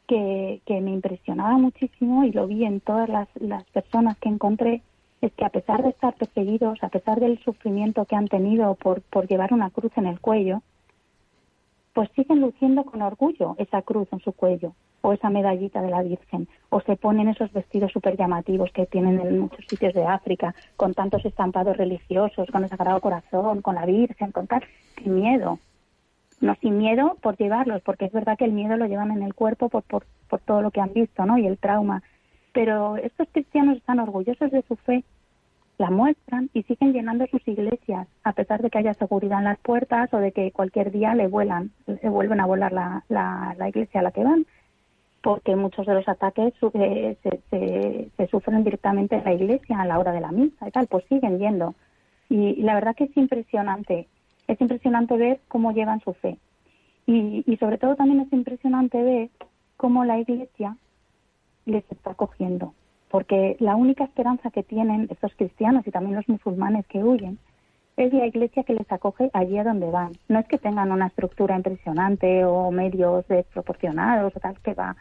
[0.07, 4.83] que, que, me impresionaba muchísimo y lo vi en todas las, las, personas que encontré,
[5.21, 9.03] es que a pesar de estar perseguidos, a pesar del sufrimiento que han tenido por,
[9.03, 10.63] por llevar una cruz en el cuello,
[11.93, 16.03] pues siguen luciendo con orgullo esa cruz en su cuello o esa medallita de la
[16.03, 20.55] Virgen, o se ponen esos vestidos súper llamativos que tienen en muchos sitios de África,
[20.79, 24.65] con tantos estampados religiosos, con el Sagrado Corazón, con la Virgen, con tal,
[24.97, 25.59] sin miedo,
[26.41, 29.35] no sin miedo por llevarlos, porque es verdad que el miedo lo llevan en el
[29.35, 31.37] cuerpo por, por, por todo lo que han visto, ¿no?
[31.37, 32.03] Y el trauma.
[32.55, 35.05] Pero estos cristianos están orgullosos de su fe,
[35.77, 39.59] la muestran y siguen llenando sus iglesias, a pesar de que haya seguridad en las
[39.59, 43.69] puertas o de que cualquier día le vuelan, le vuelven a volar la, la, la
[43.69, 44.47] iglesia a la que van,
[45.25, 49.87] porque muchos de los ataques eh, se, se, se, sufren directamente en la iglesia a
[49.87, 51.75] la hora de la misa y tal, pues siguen yendo.
[52.29, 54.07] Y, la verdad que es impresionante
[54.47, 56.37] es impresionante ver cómo llevan su fe.
[57.07, 59.31] Y, y, sobre todo también es impresionante ver
[59.79, 60.77] cómo la Iglesia
[61.65, 62.75] les está cogiendo.
[63.11, 67.39] Porque la única esperanza que tienen estos cristianos y también los musulmanes que huyen
[67.97, 70.13] es la Iglesia que les acoge allí a donde van.
[70.29, 74.95] No es que tengan una estructura impresionante o medios desproporcionados o tal que va.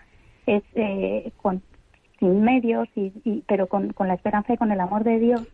[0.45, 1.61] Es eh, con,
[2.19, 5.47] sin medios, y, y, pero con, con la esperanza y con el amor de Dios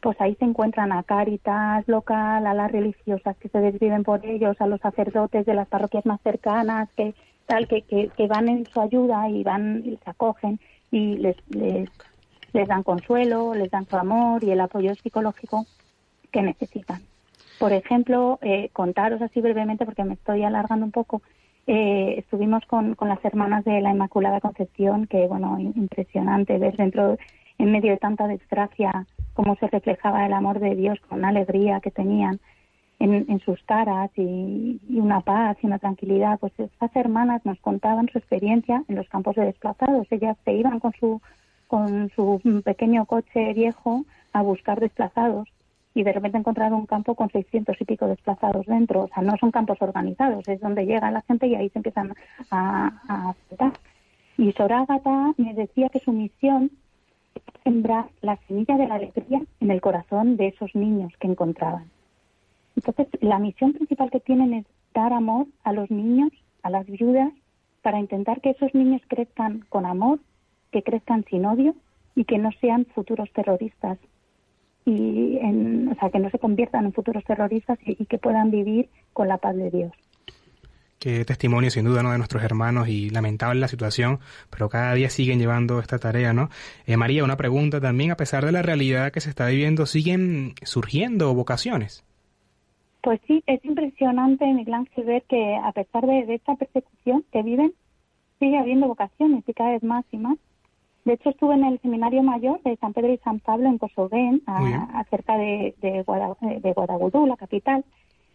[0.00, 4.58] pues ahí se encuentran a Cáritas local, a las religiosas que se desviven por ellos,
[4.60, 7.14] a los sacerdotes de las parroquias más cercanas que
[7.46, 10.58] tal que, que, que van en su ayuda y van y se acogen
[10.90, 11.90] y les, les,
[12.52, 15.66] les dan consuelo, les dan su amor y el apoyo psicológico
[16.30, 17.02] que necesitan.
[17.58, 21.20] Por ejemplo, eh, contaros así brevemente, porque me estoy alargando un poco,
[21.72, 27.16] eh, estuvimos con, con, las hermanas de la Inmaculada Concepción, que bueno, impresionante ver dentro,
[27.58, 31.78] en medio de tanta desgracia, cómo se reflejaba el amor de Dios con una alegría
[31.78, 32.40] que tenían
[32.98, 36.40] en, sus caras y, una paz y una tranquilidad.
[36.40, 40.08] Pues esas hermanas nos contaban su experiencia en los campos de desplazados.
[40.10, 41.22] Ellas se iban con su,
[41.68, 45.48] con su pequeño coche viejo a buscar desplazados
[45.94, 49.02] y de repente encontraron un campo con 600 y pico desplazados dentro.
[49.02, 52.14] O sea, no son campos organizados, es donde llega la gente y ahí se empiezan
[52.50, 53.34] a, a
[54.38, 56.70] Y Sorágata me decía que su misión
[57.34, 61.90] es sembrar la semilla de la alegría en el corazón de esos niños que encontraban.
[62.76, 66.30] Entonces, la misión principal que tienen es dar amor a los niños,
[66.62, 67.32] a las viudas,
[67.82, 70.20] para intentar que esos niños crezcan con amor,
[70.70, 71.74] que crezcan sin odio
[72.14, 73.98] y que no sean futuros terroristas.
[74.86, 75.38] Y
[75.90, 79.38] o sea, que no se conviertan en futuros terroristas y, que puedan vivir con la
[79.38, 79.92] paz de Dios.
[80.98, 82.12] Qué testimonio, sin duda, ¿no?
[82.12, 84.18] de nuestros hermanos y lamentable la situación,
[84.50, 86.50] pero cada día siguen llevando esta tarea, ¿no?
[86.86, 90.54] Eh, María, una pregunta también, a pesar de la realidad que se está viviendo, ¿siguen
[90.62, 92.04] surgiendo vocaciones?
[93.02, 97.72] Pues sí, es impresionante, Miguel Ángel, ver que a pesar de, esta persecución que viven,
[98.38, 100.36] sigue habiendo vocaciones y cada vez más y más.
[101.10, 104.42] De hecho, estuve en el Seminario Mayor de San Pedro y San Pablo en Kosovén,
[105.10, 106.04] cerca de, de,
[106.60, 107.84] de Guadagudú, la capital,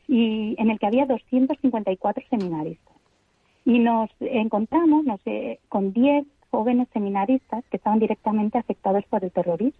[0.09, 2.93] y en el que había 254 seminaristas.
[3.63, 9.31] Y nos encontramos no sé, con 10 jóvenes seminaristas que estaban directamente afectados por el
[9.31, 9.79] terrorismo.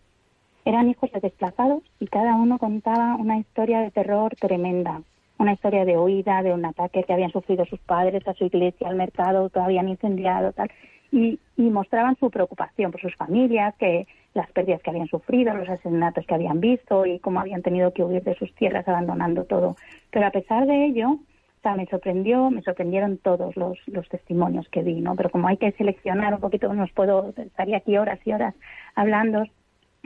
[0.64, 5.02] Eran hijos de desplazados y cada uno contaba una historia de terror tremenda,
[5.38, 8.88] una historia de huida, de un ataque que habían sufrido sus padres a su iglesia,
[8.88, 10.72] al mercado, que habían incendiado, tal,
[11.12, 16.26] y, mostraban su preocupación por sus familias, que las pérdidas que habían sufrido, los asesinatos
[16.26, 19.76] que habían visto y cómo habían tenido que huir de sus tierras abandonando todo.
[20.12, 21.20] Pero a pesar de ello,
[21.64, 25.16] o me sorprendió, me sorprendieron todos los, testimonios que vi, ¿no?
[25.16, 28.54] Pero como hay que seleccionar un poquito, nos puedo, estaría aquí horas y horas
[28.94, 29.44] hablando,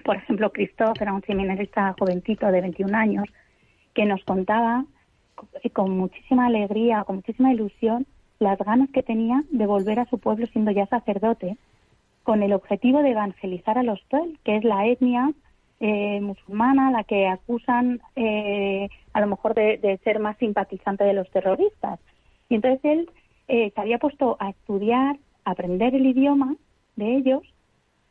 [0.05, 3.25] por ejemplo, Christoph era un seminarista jovencito de 21 años
[3.93, 4.85] que nos contaba
[5.73, 8.05] con muchísima alegría, con muchísima ilusión,
[8.39, 11.57] las ganas que tenía de volver a su pueblo siendo ya sacerdote,
[12.23, 15.31] con el objetivo de evangelizar a los Tel, que es la etnia
[15.79, 21.29] eh, musulmana la que acusan eh, a lo mejor de, ser más simpatizante de los
[21.31, 21.99] terroristas.
[22.49, 23.09] Y entonces él
[23.47, 26.55] eh, se había puesto a estudiar, a aprender el idioma
[26.95, 27.43] de ellos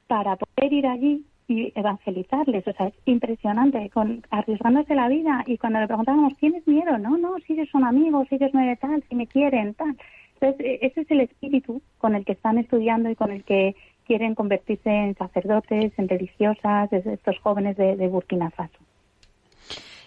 [0.06, 2.66] para poder ir allí y evangelizarles.
[2.68, 5.42] O sea, es impresionante, con, arriesgándose la vida.
[5.46, 6.98] Y cuando le preguntábamos, ¿tienes miedo?
[6.98, 9.96] No, no, si ellos son amigos, si ellos me tal, si me quieren, tal.
[10.34, 13.74] Entonces, e, ese es el espíritu con el que están estudiando y con el que
[14.06, 18.78] quieren convertirse en sacerdotes, en religiosas, estos jóvenes de, de Burkina Faso.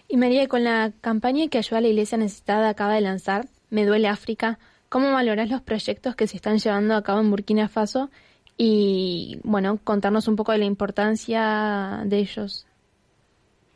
[0.08, 3.86] Y María, con la campaña que ayuda a la Iglesia necesitada acaba de lanzar, Me
[3.86, 8.10] duele África, ¿cómo valoras los proyectos que se están llevando a cabo en Burkina Faso
[8.64, 12.68] y bueno, contarnos un poco de la importancia de ellos.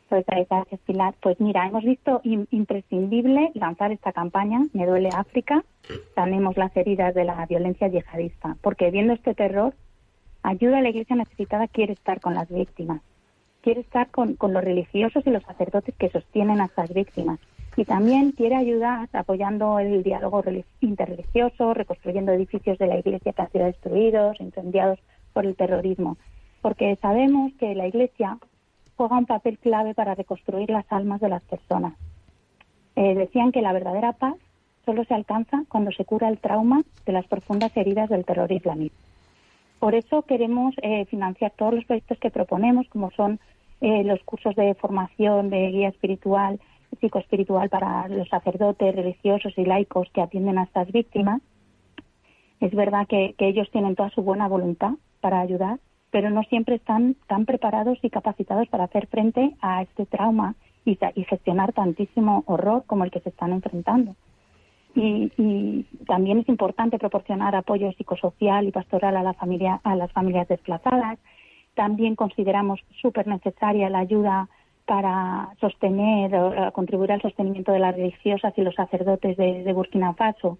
[0.08, 1.16] Pues gracias, Pilar.
[1.20, 5.64] Pues mira, hemos visto imprescindible lanzar esta campaña, Me duele África,
[6.14, 9.74] sanemos las heridas de la violencia yihadista, porque viendo este terror,
[10.44, 13.02] ayuda a la Iglesia necesitada quiere estar con las víctimas,
[13.62, 17.40] quiere estar con, con los religiosos y los sacerdotes que sostienen a estas víctimas
[17.76, 20.42] y también quiere ayudar apoyando el diálogo
[20.80, 24.98] interreligioso, reconstruyendo edificios de la Iglesia que han sido destruidos, incendiados
[25.34, 26.16] por el terrorismo,
[26.62, 28.38] porque sabemos que la Iglesia
[28.96, 31.94] juega un papel clave para reconstruir las almas de las personas.
[32.96, 34.36] Eh, decían que la verdadera paz
[34.86, 38.96] solo se alcanza cuando se cura el trauma de las profundas heridas del terror islámico.
[39.78, 43.38] Por eso queremos eh, financiar todos los proyectos que proponemos, como son
[43.82, 46.58] eh, los cursos de formación de guía espiritual,
[46.96, 51.40] psicoespiritual para los sacerdotes, religiosos y laicos que atienden a estas víctimas.
[52.60, 55.78] Es verdad que, ellos tienen toda su buena voluntad para ayudar,
[56.10, 60.54] pero no siempre están tan preparados y capacitados para hacer frente a este trauma
[60.84, 64.14] y, gestionar tantísimo horror como el que se están enfrentando.
[64.94, 70.48] Y, también es importante proporcionar apoyo psicosocial y pastoral a, la familia, a las familias
[70.48, 71.18] desplazadas.
[71.74, 74.48] También consideramos súper necesaria la ayuda
[74.86, 80.58] para sostener o contribuir al sostenimiento de las religiosas y los sacerdotes de, Burkina Faso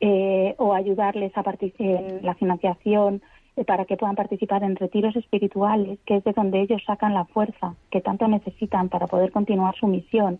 [0.00, 1.44] eh, o ayudarles a
[1.78, 3.20] en la financiación
[3.56, 7.24] eh, para que puedan participar en retiros espirituales, que es de donde ellos sacan la
[7.24, 10.38] fuerza que tanto necesitan para poder continuar su misión,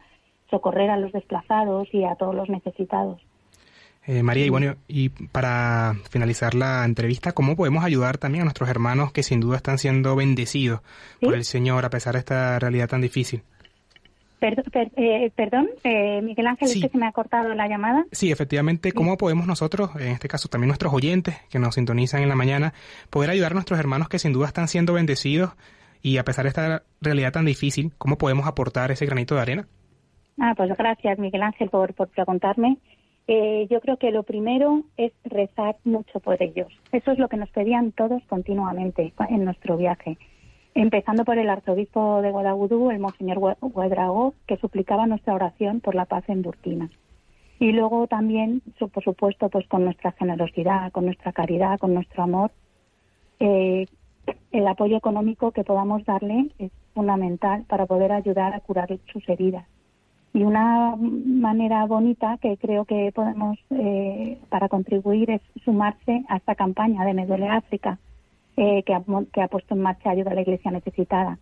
[0.48, 3.20] socorrer a los desplazados y a todos los necesitados.
[4.04, 8.68] Eh, María, y bueno, y para finalizar la entrevista, ¿cómo podemos ayudar también a nuestros
[8.68, 10.80] hermanos que sin duda están siendo bendecidos
[11.20, 13.42] por el Señor a pesar de esta realidad tan difícil?
[14.42, 18.04] eh, perdón, eh, Miguel Ángel, ¿es que se me ha cortado la llamada?
[18.10, 22.28] Sí, efectivamente, ¿cómo podemos nosotros, en este caso también nuestros oyentes que nos sintonizan en
[22.28, 22.74] la mañana,
[23.08, 25.52] poder ayudar a nuestros hermanos que sin duda están siendo bendecidos
[26.02, 29.68] y a pesar de esta realidad tan difícil, ¿cómo podemos aportar ese granito de arena?
[30.40, 32.78] Ah, pues gracias, Miguel Ángel, por, por preguntarme.
[33.28, 36.68] Eh, yo creo que lo primero es rezar mucho por ellos.
[36.90, 40.18] Eso es lo que nos pedían todos continuamente en nuestro viaje.
[40.74, 46.06] Empezando por el arzobispo de Guadagudú, el monseñor Huedrago, que suplicaba nuestra oración por la
[46.06, 46.90] paz en Burkina.
[47.58, 48.62] Y luego también,
[48.92, 52.50] por supuesto, pues con nuestra generosidad, con nuestra caridad, con nuestro amor,
[53.38, 53.86] eh,
[54.50, 59.66] el apoyo económico que podamos darle es fundamental para poder ayudar a curar sus heridas.
[60.34, 66.54] Y una manera bonita que creo que podemos eh, para contribuir es sumarse a esta
[66.54, 67.98] campaña de Me África,
[68.56, 69.02] eh, que, ha,
[69.32, 71.38] que ha puesto en marcha ayuda a la Iglesia necesitada.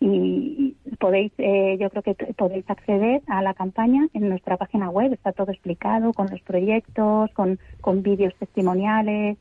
[0.00, 5.12] Y podéis, eh, yo creo que podéis acceder a la campaña en nuestra página web,
[5.12, 9.38] está todo explicado con los proyectos, con, con vídeos testimoniales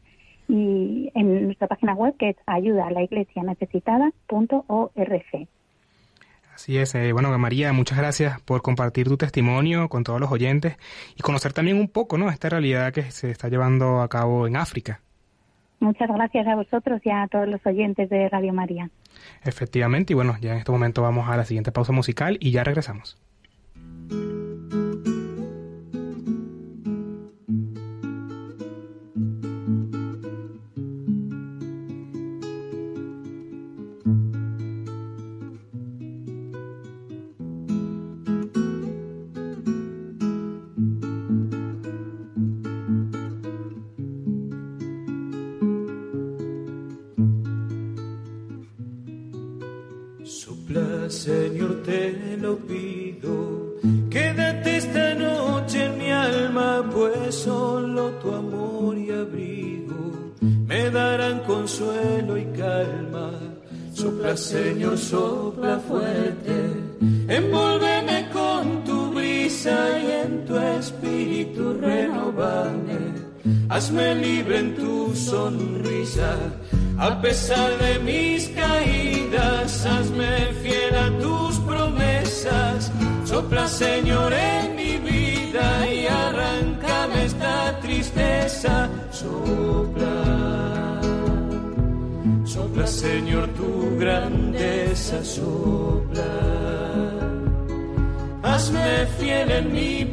[0.47, 5.47] y en nuestra página web que es ayuda a la iglesia necesitada.org.
[6.54, 6.93] Así es.
[6.95, 10.78] Eh, bueno, María, muchas gracias por compartir tu testimonio con todos los oyentes
[11.16, 12.30] y conocer también un poco, ¿no?
[12.30, 15.02] Esta realidad que se está llevando a cabo en África.
[15.80, 18.89] Muchas gracias a vosotros y a todos los oyentes de Radio María.
[19.43, 22.64] Efectivamente, y bueno, ya en este momento vamos a la siguiente pausa musical y ya
[22.64, 23.18] regresamos.
[64.52, 66.56] Señor, sopla fuerte,
[67.30, 72.99] envuélveme con tu brisa y en tu espíritu renovame.
[73.70, 76.36] Hazme libre en tu sonrisa
[76.97, 78.91] a pesar de mis caídas,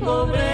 [0.08, 0.47] en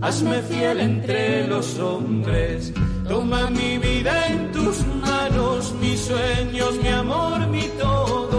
[0.00, 2.72] Hazme fiel entre los hombres.
[3.08, 8.36] Toma mi vida en tus manos, mis sueños, mi amor, mi todo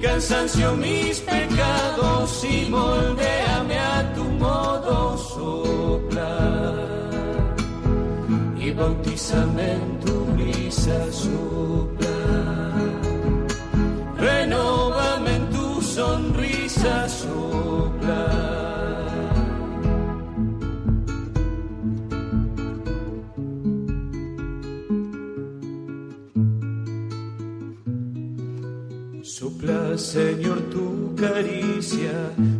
[0.00, 6.74] cansancio, mis pecados y moldeame a tu modo soplar
[8.58, 12.10] y bautízame en tu brisa soplar.
[14.18, 17.08] Renóvame en tu sonrisa.
[30.10, 32.10] Señor, tu caricia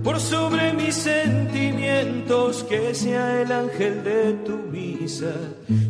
[0.05, 5.35] por sobre mis sentimientos, que sea el ángel de tu misa,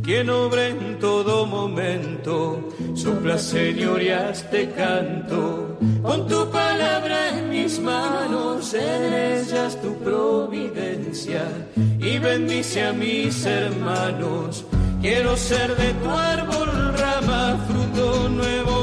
[0.03, 2.67] quien obra en todo momento.
[2.95, 5.77] Sopla, Señor, y hazte canto.
[6.01, 11.45] Con tu palabra en mis manos, en ellas tu providencia,
[11.77, 14.65] y bendice a mis hermanos.
[15.03, 18.80] Quiero ser de tu árbol rama, fruto nuevo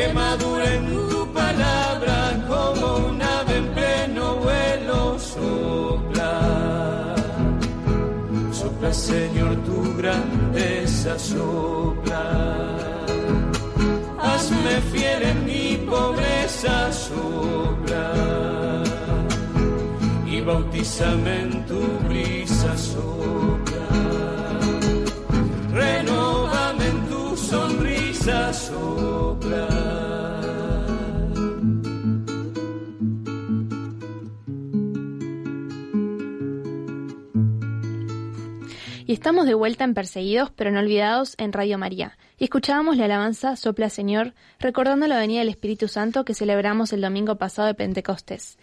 [0.00, 2.16] que madure en tu palabra
[2.48, 6.34] como un ave en pleno vuelo sopla.
[8.58, 12.24] Sopla, Señor, tu grandeza sopla.
[14.28, 18.06] Hazme fiel en mi pobreza sopla
[20.26, 23.59] y bautízame en tu brisa sopla.
[28.30, 29.68] Sonrisa sopla.
[39.06, 42.16] Y estamos de vuelta en Perseguidos pero no olvidados en Radio María.
[42.38, 47.00] Y escuchábamos la alabanza Sopla Señor, recordando la venida del Espíritu Santo que celebramos el
[47.00, 48.56] domingo pasado de Pentecostés.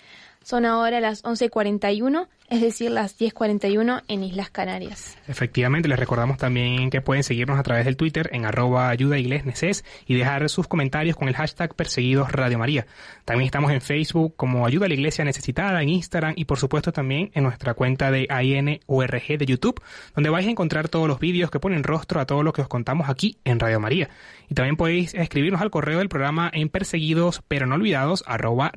[0.44, 5.18] Son ahora las 11.41, es decir, las 10.41 en Islas Canarias.
[5.28, 10.16] Efectivamente, les recordamos también que pueden seguirnos a través del Twitter en arroba ayudaiglesneses y
[10.16, 12.88] dejar sus comentarios con el hashtag perseguidos Radio María.
[13.26, 16.92] También estamos en Facebook como Ayuda a la Iglesia Necesitada, en Instagram y por supuesto
[16.94, 19.82] también en nuestra cuenta de AINURG de YouTube,
[20.16, 22.68] donde vais a encontrar todos los vídeos que ponen rostro a todo lo que os
[22.70, 24.10] contamos aquí en Radio María.
[24.50, 28.72] Y también podéis escribirnos al correo del programa en perseguidos pero no olvidados arroba.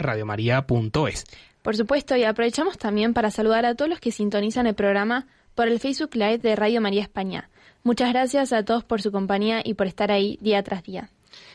[1.62, 5.68] Por supuesto, y aprovechamos también para saludar a todos los que sintonizan el programa por
[5.68, 7.50] el Facebook Live de Radio María España.
[7.82, 11.10] Muchas gracias a todos por su compañía y por estar ahí día tras día.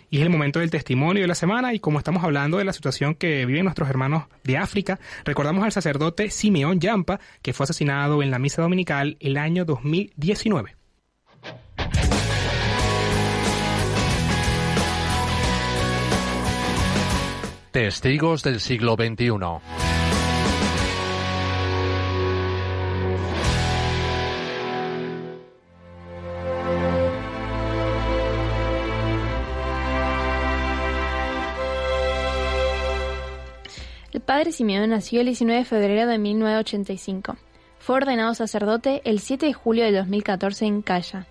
[0.09, 2.73] Y es el momento del testimonio de la semana y como estamos hablando de la
[2.73, 8.21] situación que viven nuestros hermanos de África, recordamos al sacerdote Simeón Yampa, que fue asesinado
[8.21, 10.75] en la misa dominical el año 2019.
[17.71, 19.94] Testigos del siglo XXI.
[34.25, 37.37] Padre Simeón nació el 19 de febrero de 1985.
[37.79, 41.27] Fue ordenado sacerdote el 7 de julio de 2014 en Calla.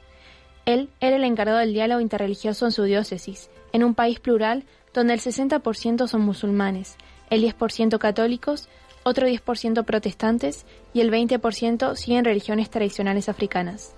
[0.64, 4.64] Él era el encargado del diálogo interreligioso en su diócesis, en un país plural
[4.94, 6.96] donde el 60% son musulmanes,
[7.28, 8.68] el 10% católicos,
[9.02, 10.64] otro 10% protestantes
[10.94, 13.94] y el 20% siguen religiones tradicionales africanas.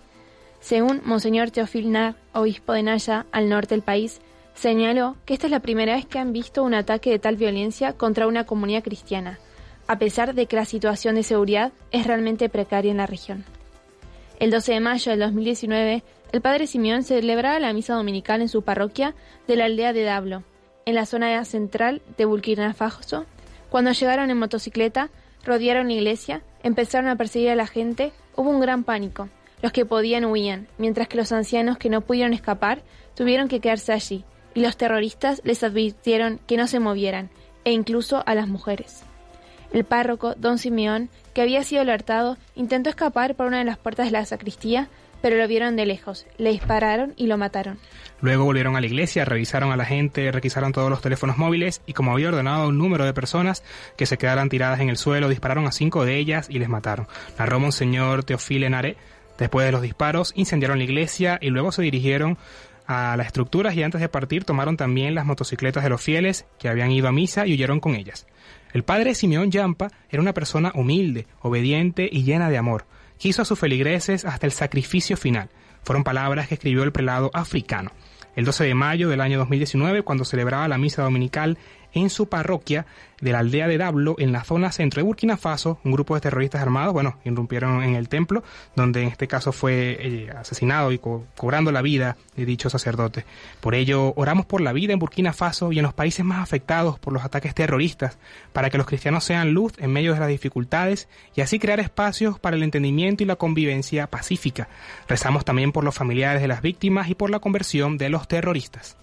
[0.61, 4.21] Según Monseñor Teofil Nar, obispo de Naya, al norte del país,
[4.57, 7.93] señaló que esta es la primera vez que han visto un ataque de tal violencia
[7.93, 9.39] contra una comunidad cristiana,
[9.87, 13.45] a pesar de que la situación de seguridad es realmente precaria en la región.
[14.41, 16.03] El 12 de mayo del 2019,
[16.33, 19.15] el padre Simeón celebraba la misa dominical en su parroquia
[19.47, 20.43] de la aldea de Dablo,
[20.85, 23.27] en la zona central de Burkina Faso.
[23.71, 25.11] Cuando llegaron en motocicleta,
[25.45, 29.29] rodearon la iglesia, empezaron a perseguir a la gente, hubo un gran pánico.
[29.63, 32.83] Los que podían huían, mientras que los ancianos que no pudieron escapar
[33.15, 34.25] tuvieron que quedarse allí,
[34.57, 37.31] y los terroristas les advirtieron que no se movieran,
[37.65, 39.05] e incluso a las mujeres.
[39.73, 44.07] El párroco, don Simeón, que había sido alertado, intentó escapar por una de las puertas
[44.07, 44.89] de la sacristía,
[45.21, 47.79] pero lo vieron de lejos, le dispararon y lo mataron.
[48.23, 51.93] Luego volvieron a la iglesia, revisaron a la gente, requisaron todos los teléfonos móviles y
[51.93, 53.63] como había ordenado un número de personas
[53.97, 57.09] que se quedaran tiradas en el suelo, dispararon a cinco de ellas y les mataron.
[57.39, 58.97] Narró Monseñor Teofile Nare.
[59.37, 62.39] Después de los disparos, incendiaron la iglesia y luego se dirigieron
[62.87, 66.69] a las estructuras y antes de partir tomaron también las motocicletas de los fieles que
[66.69, 68.27] habían ido a misa y huyeron con ellas.
[68.73, 72.87] El padre Simeón Yampa era una persona humilde, obediente y llena de amor.
[73.19, 75.49] Quiso a sus feligreses hasta el sacrificio final.
[75.83, 77.91] Fueron palabras que escribió el prelado africano.
[78.35, 81.57] El 12 de mayo del año 2019, cuando celebraba la misa dominical
[81.97, 82.87] en su parroquia
[83.21, 86.21] de la aldea de Dablo, en la zona centro de Burkina Faso, un grupo de
[86.21, 88.45] terroristas armados, bueno, irrumpieron en el templo,
[88.75, 93.25] donde en este caso fue eh, asesinado y co cobrando la vida de dicho sacerdote.
[93.61, 96.99] Por ello, oramos por la vida en Burkina Faso y en los países más afectados
[96.99, 98.19] por los ataques terroristas,
[98.53, 102.39] para que los cristianos sean luz en medio de las dificultades y así crear espacios
[102.39, 104.69] para el entendimiento y la convivencia pacífica.
[105.09, 108.99] Rezamos también por los familiares de las víctimas y por la conversión de los terroristas.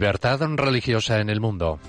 [0.00, 1.80] Libertad religiosa en el mundo.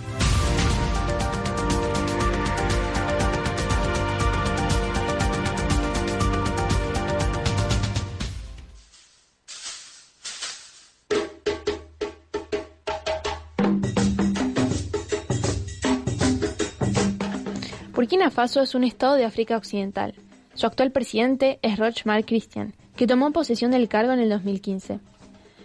[17.93, 20.16] Burkina Faso es un estado de África Occidental.
[20.55, 24.99] Su actual presidente es Roch Christian, que tomó posesión del cargo en el 2015.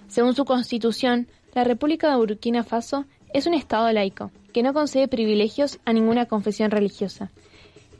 [0.09, 5.09] Según su constitución, la República de Burkina Faso es un Estado laico, que no concede
[5.09, 7.30] privilegios a ninguna confesión religiosa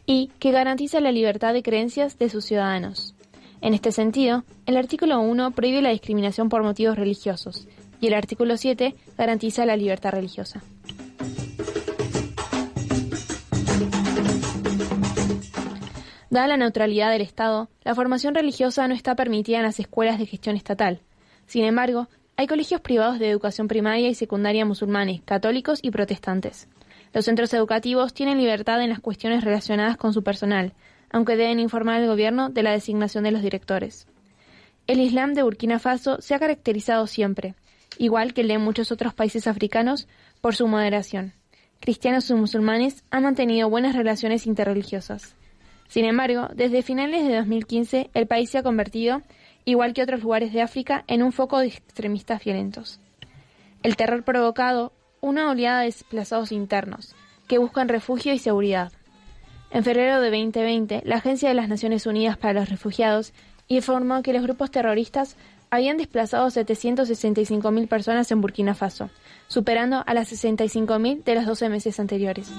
[0.07, 3.15] y que garantiza la libertad de creencias de sus ciudadanos.
[3.61, 7.67] En este sentido, el artículo 1 prohíbe la discriminación por motivos religiosos
[8.01, 10.63] y el artículo 7 garantiza la libertad religiosa.
[16.29, 20.27] Dada la neutralidad del Estado, la formación religiosa no está permitida en las escuelas de
[20.27, 21.01] gestión estatal.
[21.47, 26.69] Sin embargo, hay colegios privados de educación primaria y secundaria musulmanes, católicos y protestantes.
[27.13, 30.73] Los centros educativos tienen libertad en las cuestiones relacionadas con su personal,
[31.11, 34.09] aunque deben informar al gobierno de la designación de los directores.
[34.89, 37.55] El Islam de Burkina Faso se ha caracterizado siempre,
[37.99, 40.09] igual que el de muchos otros países africanos,
[40.41, 41.33] por su moderación.
[41.81, 45.37] Cristianos y musulmanes han mantenido buenas relaciones interreligiosas.
[45.87, 49.23] Sin embargo, desde finales de 2015 el país se ha convertido,
[49.65, 53.01] igual que otros lugares de África, en un foco de extremistas violentos.
[53.83, 57.15] El terror provocado una oleada de desplazados internos,
[57.49, 58.93] que buscan refugio y seguridad.
[59.71, 63.33] En febrero de 2020, la Agencia de las Naciones Unidas para los Refugiados
[63.69, 65.37] informó que los grupos terroristas
[65.71, 69.11] habían desplazado 765.000 personas en Burkina Faso,
[69.49, 72.53] superando a las 65.000 de los 12 meses anteriores.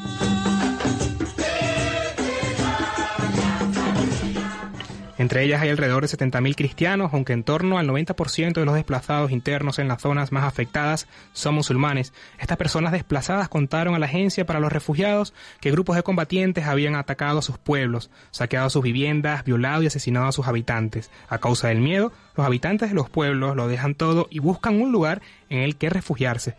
[5.26, 9.32] Entre ellas hay alrededor de 70.000 cristianos, aunque en torno al 90% de los desplazados
[9.32, 12.13] internos en las zonas más afectadas son musulmanes.
[12.38, 16.93] Estas personas desplazadas contaron a la Agencia para los Refugiados que grupos de combatientes habían
[16.93, 21.09] atacado a sus pueblos, saqueado sus viviendas, violado y asesinado a sus habitantes.
[21.28, 24.91] A causa del miedo, los habitantes de los pueblos lo dejan todo y buscan un
[24.91, 26.53] lugar en el que refugiarse.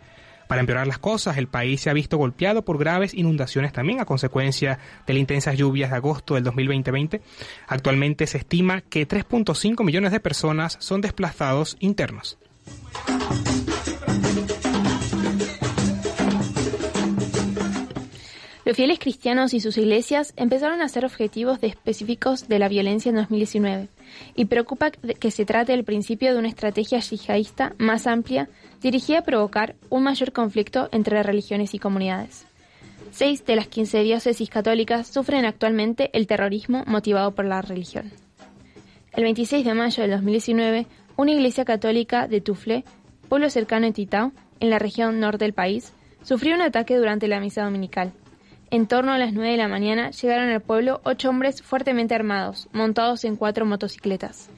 [0.47, 4.05] Para empeorar las cosas, el país se ha visto golpeado por graves inundaciones también a
[4.05, 7.21] consecuencia de las intensas lluvias de agosto del 2020.
[7.67, 12.37] Actualmente se estima que 3.5 millones de personas son desplazados internos.
[18.63, 23.09] Los fieles cristianos y sus iglesias empezaron a ser objetivos de específicos de la violencia
[23.09, 23.87] en 2019
[24.35, 28.49] y preocupa que se trate del principio de una estrategia yihadista más amplia
[28.81, 32.45] dirigida a provocar un mayor conflicto entre religiones y comunidades.
[33.11, 38.11] Seis de las 15 diócesis católicas sufren actualmente el terrorismo motivado por la religión.
[39.13, 40.85] El 26 de mayo del 2019,
[41.15, 42.83] una iglesia católica de Tufle,
[43.29, 45.93] pueblo cercano a Titao, en la región norte del país,
[46.23, 48.11] sufrió un ataque durante la misa dominical.
[48.69, 52.67] En torno a las 9 de la mañana llegaron al pueblo ocho hombres fuertemente armados,
[52.73, 54.49] montados en cuatro motocicletas.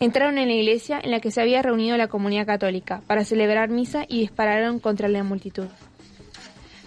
[0.00, 3.68] Entraron en la iglesia en la que se había reunido la comunidad católica para celebrar
[3.68, 5.68] misa y dispararon contra la multitud.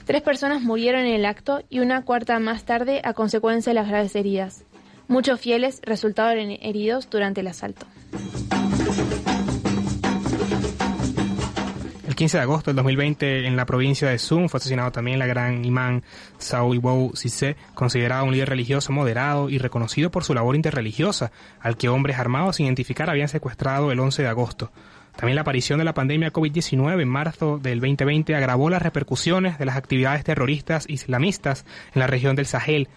[0.06, 3.88] Tres personas murieron en el acto y una cuarta más tarde a consecuencia de las
[3.88, 4.66] graves heridas.
[5.08, 7.86] Muchos fieles resultaron heridos durante el asalto.
[12.18, 15.64] 15 de agosto del 2020 en la provincia de Sun fue asesinado también la gran
[15.64, 16.02] imán
[16.40, 21.78] Sao Ibou Sise, considerado un líder religioso moderado y reconocido por su labor interreligiosa, al
[21.78, 24.72] que hombres armados sin identificar habían secuestrado el 11 de agosto.
[25.16, 29.66] También la aparición de la pandemia COVID-19 en marzo del 2020 agravó las repercusiones de
[29.66, 32.90] las actividades terroristas islamistas en la región del Sahel,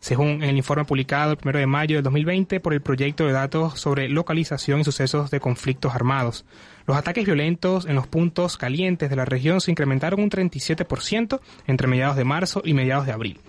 [0.00, 3.80] según el informe publicado el 1 de mayo del 2020 por el proyecto de datos
[3.80, 6.44] sobre localización y sucesos de conflictos armados.
[6.86, 11.88] Los ataques violentos en los puntos calientes de la región se incrementaron un 37% entre
[11.88, 13.40] mediados de marzo y mediados de abril.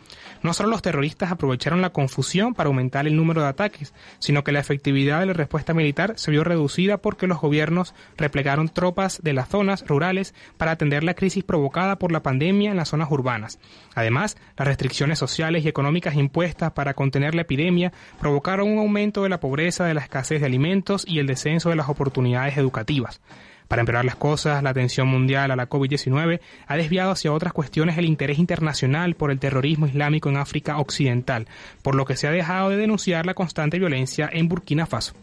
[0.41, 4.51] No solo los terroristas aprovecharon la confusión para aumentar el número de ataques, sino que
[4.51, 9.33] la efectividad de la respuesta militar se vio reducida porque los gobiernos replegaron tropas de
[9.33, 13.59] las zonas rurales para atender la crisis provocada por la pandemia en las zonas urbanas.
[13.95, 19.29] Además, las restricciones sociales y económicas impuestas para contener la epidemia provocaron un aumento de
[19.29, 23.21] la pobreza, de la escasez de alimentos y el descenso de las oportunidades educativas.
[23.69, 27.99] Para empeorar las cosas, la atención mundial a la COVID-19 ha desviado hacia otras cuestiones
[27.99, 31.45] el interés internacional por el terrorismo islámico en África Occidental,
[31.83, 35.13] por lo que se ha dejado de denunciar la constante violencia en Burkina Faso.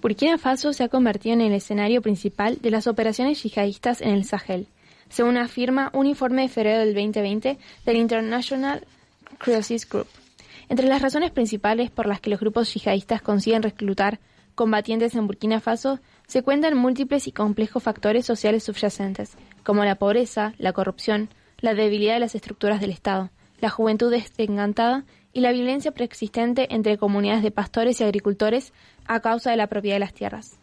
[0.00, 4.24] Burkina Faso se ha convertido en el escenario principal de las operaciones yihadistas en el
[4.24, 4.68] Sahel,
[5.10, 8.86] según afirma un informe de febrero del 2020 del International
[9.36, 10.21] Crisis Group.
[10.68, 14.20] Entre las razones principales por las que los grupos yihadistas consiguen reclutar
[14.54, 20.54] combatientes en Burkina Faso se cuentan múltiples y complejos factores sociales subyacentes, como la pobreza,
[20.58, 25.92] la corrupción, la debilidad de las estructuras del Estado, la juventud desencantada y la violencia
[25.92, 28.72] preexistente entre comunidades de pastores y agricultores
[29.06, 30.58] a causa de la propiedad de las tierras.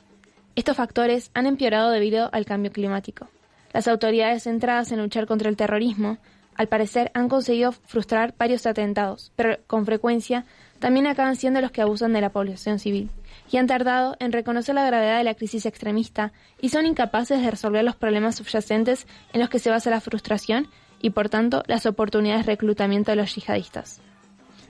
[0.55, 3.29] Estos factores han empeorado debido al cambio climático.
[3.71, 6.17] Las autoridades centradas en luchar contra el terrorismo
[6.59, 10.43] al parecer han conseguido frustrar varios atentados, pero con frecuencia
[10.79, 13.09] también acaban siendo los que abusan de la población civil,
[13.49, 17.49] y han tardado en reconocer la gravedad de la crisis extremista y son incapaces de
[17.49, 20.67] resolver los problemas subyacentes en los que se basa la frustración
[21.01, 24.01] y, por tanto, las oportunidades de reclutamiento de los yihadistas.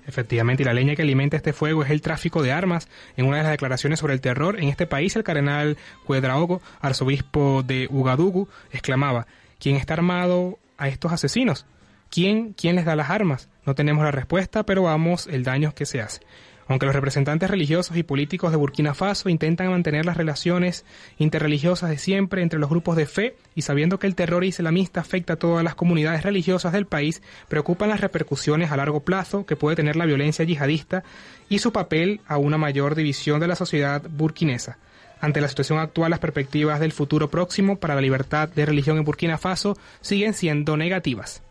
[0.06, 2.88] Efectivamente, y la leña que alimenta este fuego es el tráfico de armas.
[3.18, 5.76] En una de las declaraciones sobre el terror en este país, el cardenal
[6.06, 9.26] Cuedraogo, arzobispo de Ugadugu, exclamaba,
[9.58, 11.66] ¿quién está armado a estos asesinos?
[12.10, 13.49] ¿Quién, ¿Quién les da las armas?
[13.66, 16.22] No tenemos la respuesta, pero vamos el daño que se hace.
[16.70, 20.86] Aunque los representantes religiosos y políticos de Burkina Faso intentan mantener las relaciones
[21.18, 25.34] interreligiosas de siempre entre los grupos de fe y sabiendo que el terror islamista afecta
[25.34, 29.76] a todas las comunidades religiosas del país, preocupan las repercusiones a largo plazo que puede
[29.76, 31.03] tener la violencia yihadista
[31.49, 34.78] y su papel a una mayor división de la sociedad burkinesa.
[35.22, 39.05] Ante la situación actual, las perspectivas del futuro próximo para la libertad de religión en
[39.05, 41.41] Burkina Faso siguen siendo negativas.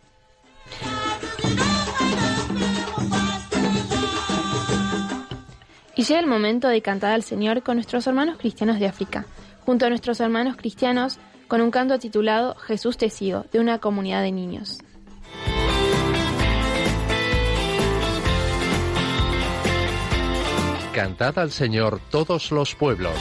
[5.96, 9.26] Y llega el momento de cantar al Señor con nuestros hermanos cristianos de África,
[9.66, 14.22] junto a nuestros hermanos cristianos, con un canto titulado Jesús te sigo, de una comunidad
[14.22, 14.78] de niños.
[20.92, 23.14] Cantad al Señor todos los pueblos.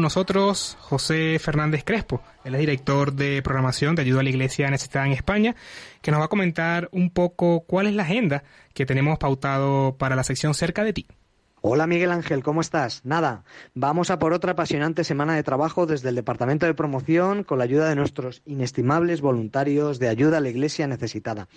[0.00, 5.12] Nosotros José Fernández Crespo, es director de programación de ayuda a la Iglesia necesitada en
[5.12, 5.56] España,
[6.02, 8.42] que nos va a comentar un poco cuál es la agenda
[8.74, 11.06] que tenemos pautado para la sección cerca de ti.
[11.62, 13.04] Hola Miguel Ángel, ¿cómo estás?
[13.04, 13.44] Nada,
[13.74, 17.64] vamos a por otra apasionante semana de trabajo desde el Departamento de Promoción con la
[17.64, 21.48] ayuda de nuestros inestimables voluntarios de ayuda a la Iglesia necesitada.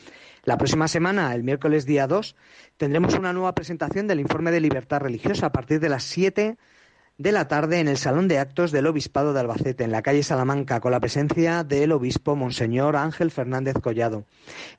[0.44, 2.36] La próxima semana, el miércoles día 2,
[2.76, 6.58] tendremos una nueva presentación del informe de libertad religiosa a partir de las 7
[7.18, 10.24] de la tarde en el Salón de Actos del Obispado de Albacete, en la calle
[10.24, 14.26] Salamanca, con la presencia del obispo Monseñor Ángel Fernández Collado.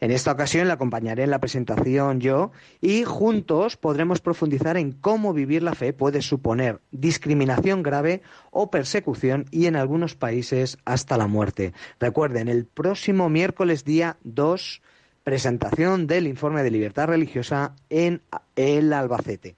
[0.01, 5.33] En esta ocasión le acompañaré en la presentación yo y juntos podremos profundizar en cómo
[5.33, 11.29] vivir la fe puede suponer discriminación grave o persecución y en algunos países hasta la
[11.29, 11.73] muerte.
[12.01, 14.83] Recuerden, el próximo miércoles día 2
[15.25, 18.21] presentación del informe de libertad religiosa en
[18.57, 19.57] el Albacete.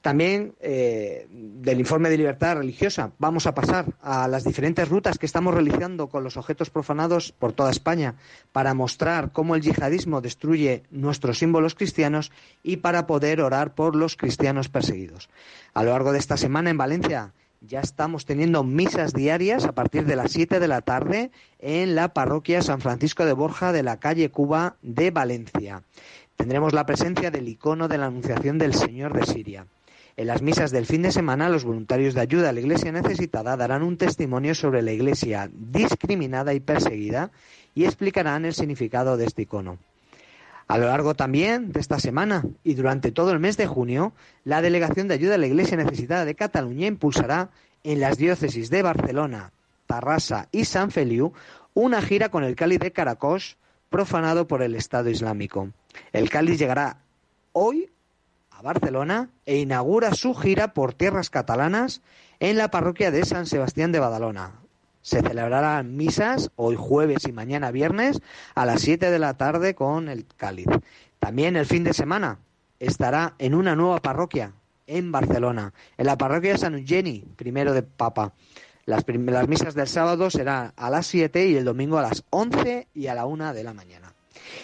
[0.00, 5.26] También eh, del informe de libertad religiosa vamos a pasar a las diferentes rutas que
[5.26, 8.14] estamos realizando con los objetos profanados por toda España
[8.50, 12.32] para mostrar cómo el yihadismo destruye nuestros símbolos cristianos
[12.62, 15.28] y para poder orar por los cristianos perseguidos.
[15.74, 20.06] A lo largo de esta semana en Valencia ya estamos teniendo misas diarias a partir
[20.06, 24.00] de las 7 de la tarde en la parroquia San Francisco de Borja de la
[24.00, 25.82] calle Cuba de Valencia.
[26.36, 29.66] Tendremos la presencia del icono de la Anunciación del Señor de Siria.
[30.20, 33.56] En las misas del fin de semana, los voluntarios de ayuda a la Iglesia necesitada
[33.56, 37.30] darán un testimonio sobre la Iglesia discriminada y perseguida
[37.74, 39.78] y explicarán el significado de este icono.
[40.68, 44.12] A lo largo también de esta semana y durante todo el mes de junio,
[44.44, 47.48] la Delegación de Ayuda a la Iglesia Necesitada de Cataluña impulsará
[47.82, 49.52] en las diócesis de Barcelona,
[49.86, 51.32] Tarrasa y San Feliu
[51.72, 53.56] una gira con el cáliz de Caracos
[53.88, 55.70] profanado por el Estado Islámico.
[56.12, 56.98] El cáliz llegará
[57.52, 57.88] hoy
[58.62, 62.02] Barcelona e inaugura su gira por tierras catalanas
[62.40, 64.60] en la parroquia de San Sebastián de Badalona.
[65.02, 68.20] Se celebrarán misas hoy jueves y mañana viernes
[68.54, 70.66] a las 7 de la tarde con el cáliz.
[71.18, 72.38] También el fin de semana
[72.78, 74.52] estará en una nueva parroquia
[74.86, 78.34] en Barcelona, en la parroquia de San Eugeni, primero de Papa.
[78.84, 82.88] Las, las misas del sábado serán a las 7 y el domingo a las 11
[82.94, 84.12] y a la 1 de la mañana.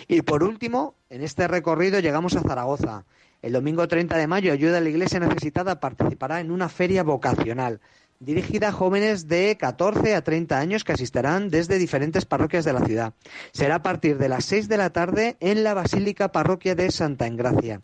[0.09, 3.05] Y por último, en este recorrido llegamos a Zaragoza.
[3.43, 7.80] El domingo 30 de mayo, Ayuda a la Iglesia Necesitada participará en una feria vocacional
[8.18, 12.84] dirigida a jóvenes de 14 a 30 años que asistirán desde diferentes parroquias de la
[12.84, 13.14] ciudad.
[13.53, 17.26] Será a partir de las 6 de la tarde en la Basílica Parroquia de Santa
[17.26, 17.82] Engracia.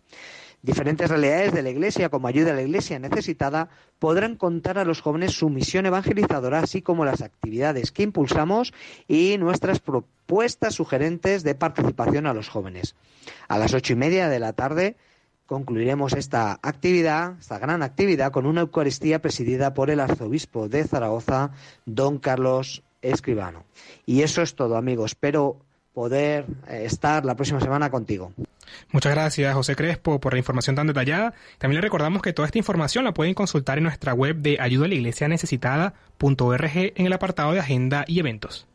[0.62, 5.00] Diferentes realidades de la Iglesia, como ayuda a la Iglesia necesitada, podrán contar a los
[5.00, 8.72] jóvenes su misión evangelizadora, así como las actividades que impulsamos
[9.09, 12.94] y nuestras propuestas sugerentes de participación a los jóvenes.
[13.48, 14.96] A las ocho y media de la tarde
[15.53, 21.50] concluiremos esta actividad, esta gran actividad, con una Eucaristía presidida por el arzobispo de Zaragoza,
[21.84, 23.64] don Carlos Escribano.
[24.07, 25.11] Y eso es todo, amigos.
[25.11, 25.59] Espero
[25.92, 28.32] poder eh, estar la próxima semana contigo.
[28.92, 31.34] Muchas gracias, José Crespo, por la información tan detallada.
[31.59, 34.86] También le recordamos que toda esta información la pueden consultar en nuestra web de ayuda
[34.86, 38.66] a la iglesia necesitada.org en el apartado de agenda y eventos.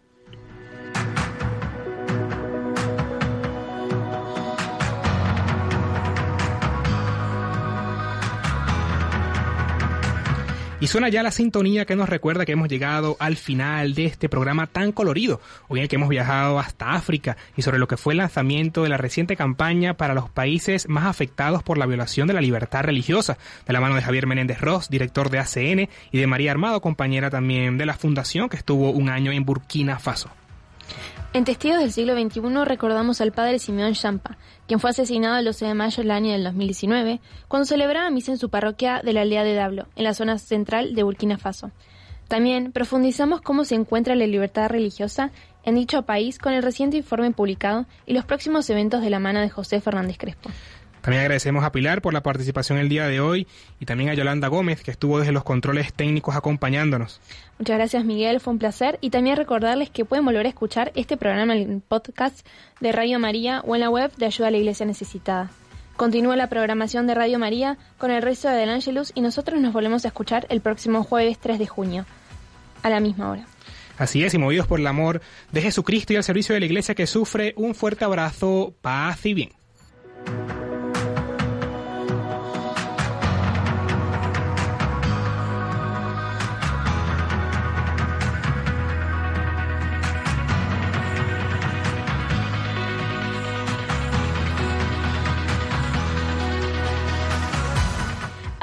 [10.80, 14.30] Y suena ya la sintonía que nos recuerda que hemos llegado al final de este
[14.30, 17.98] programa tan colorido, hoy en el que hemos viajado hasta África y sobre lo que
[17.98, 22.28] fue el lanzamiento de la reciente campaña para los países más afectados por la violación
[22.28, 26.20] de la libertad religiosa, de la mano de Javier Menéndez Ross, director de ACN, y
[26.20, 30.30] de María Armado, compañera también de la Fundación, que estuvo un año en Burkina Faso.
[31.38, 35.68] En Testigos del siglo XXI recordamos al padre Simeón Champa, quien fue asesinado el 12
[35.68, 39.44] de mayo del año del 2019, cuando celebraba misa en su parroquia de la aldea
[39.44, 41.70] de Dablo, en la zona central de Burkina Faso.
[42.28, 45.30] También profundizamos cómo se encuentra la libertad religiosa
[45.64, 49.40] en dicho país con el reciente informe publicado y los próximos eventos de la mano
[49.40, 50.50] de José Fernández Crespo.
[51.08, 53.48] También agradecemos a Pilar por la participación el día de hoy
[53.80, 57.22] y también a Yolanda Gómez, que estuvo desde los controles técnicos acompañándonos.
[57.58, 61.16] Muchas gracias Miguel, fue un placer y también recordarles que pueden volver a escuchar este
[61.16, 62.46] programa en el podcast
[62.82, 65.50] de Radio María o en la web de Ayuda a la Iglesia Necesitada.
[65.96, 69.72] Continúa la programación de Radio María con el resto de Del Angelus y nosotros nos
[69.72, 72.06] volvemos a escuchar el próximo jueves 3 de junio,
[72.84, 73.46] a la misma hora.
[73.98, 75.22] Así es, y movidos por el amor
[75.54, 79.34] de Jesucristo y al servicio de la Iglesia que sufre, un fuerte abrazo, paz y
[79.34, 79.52] bien.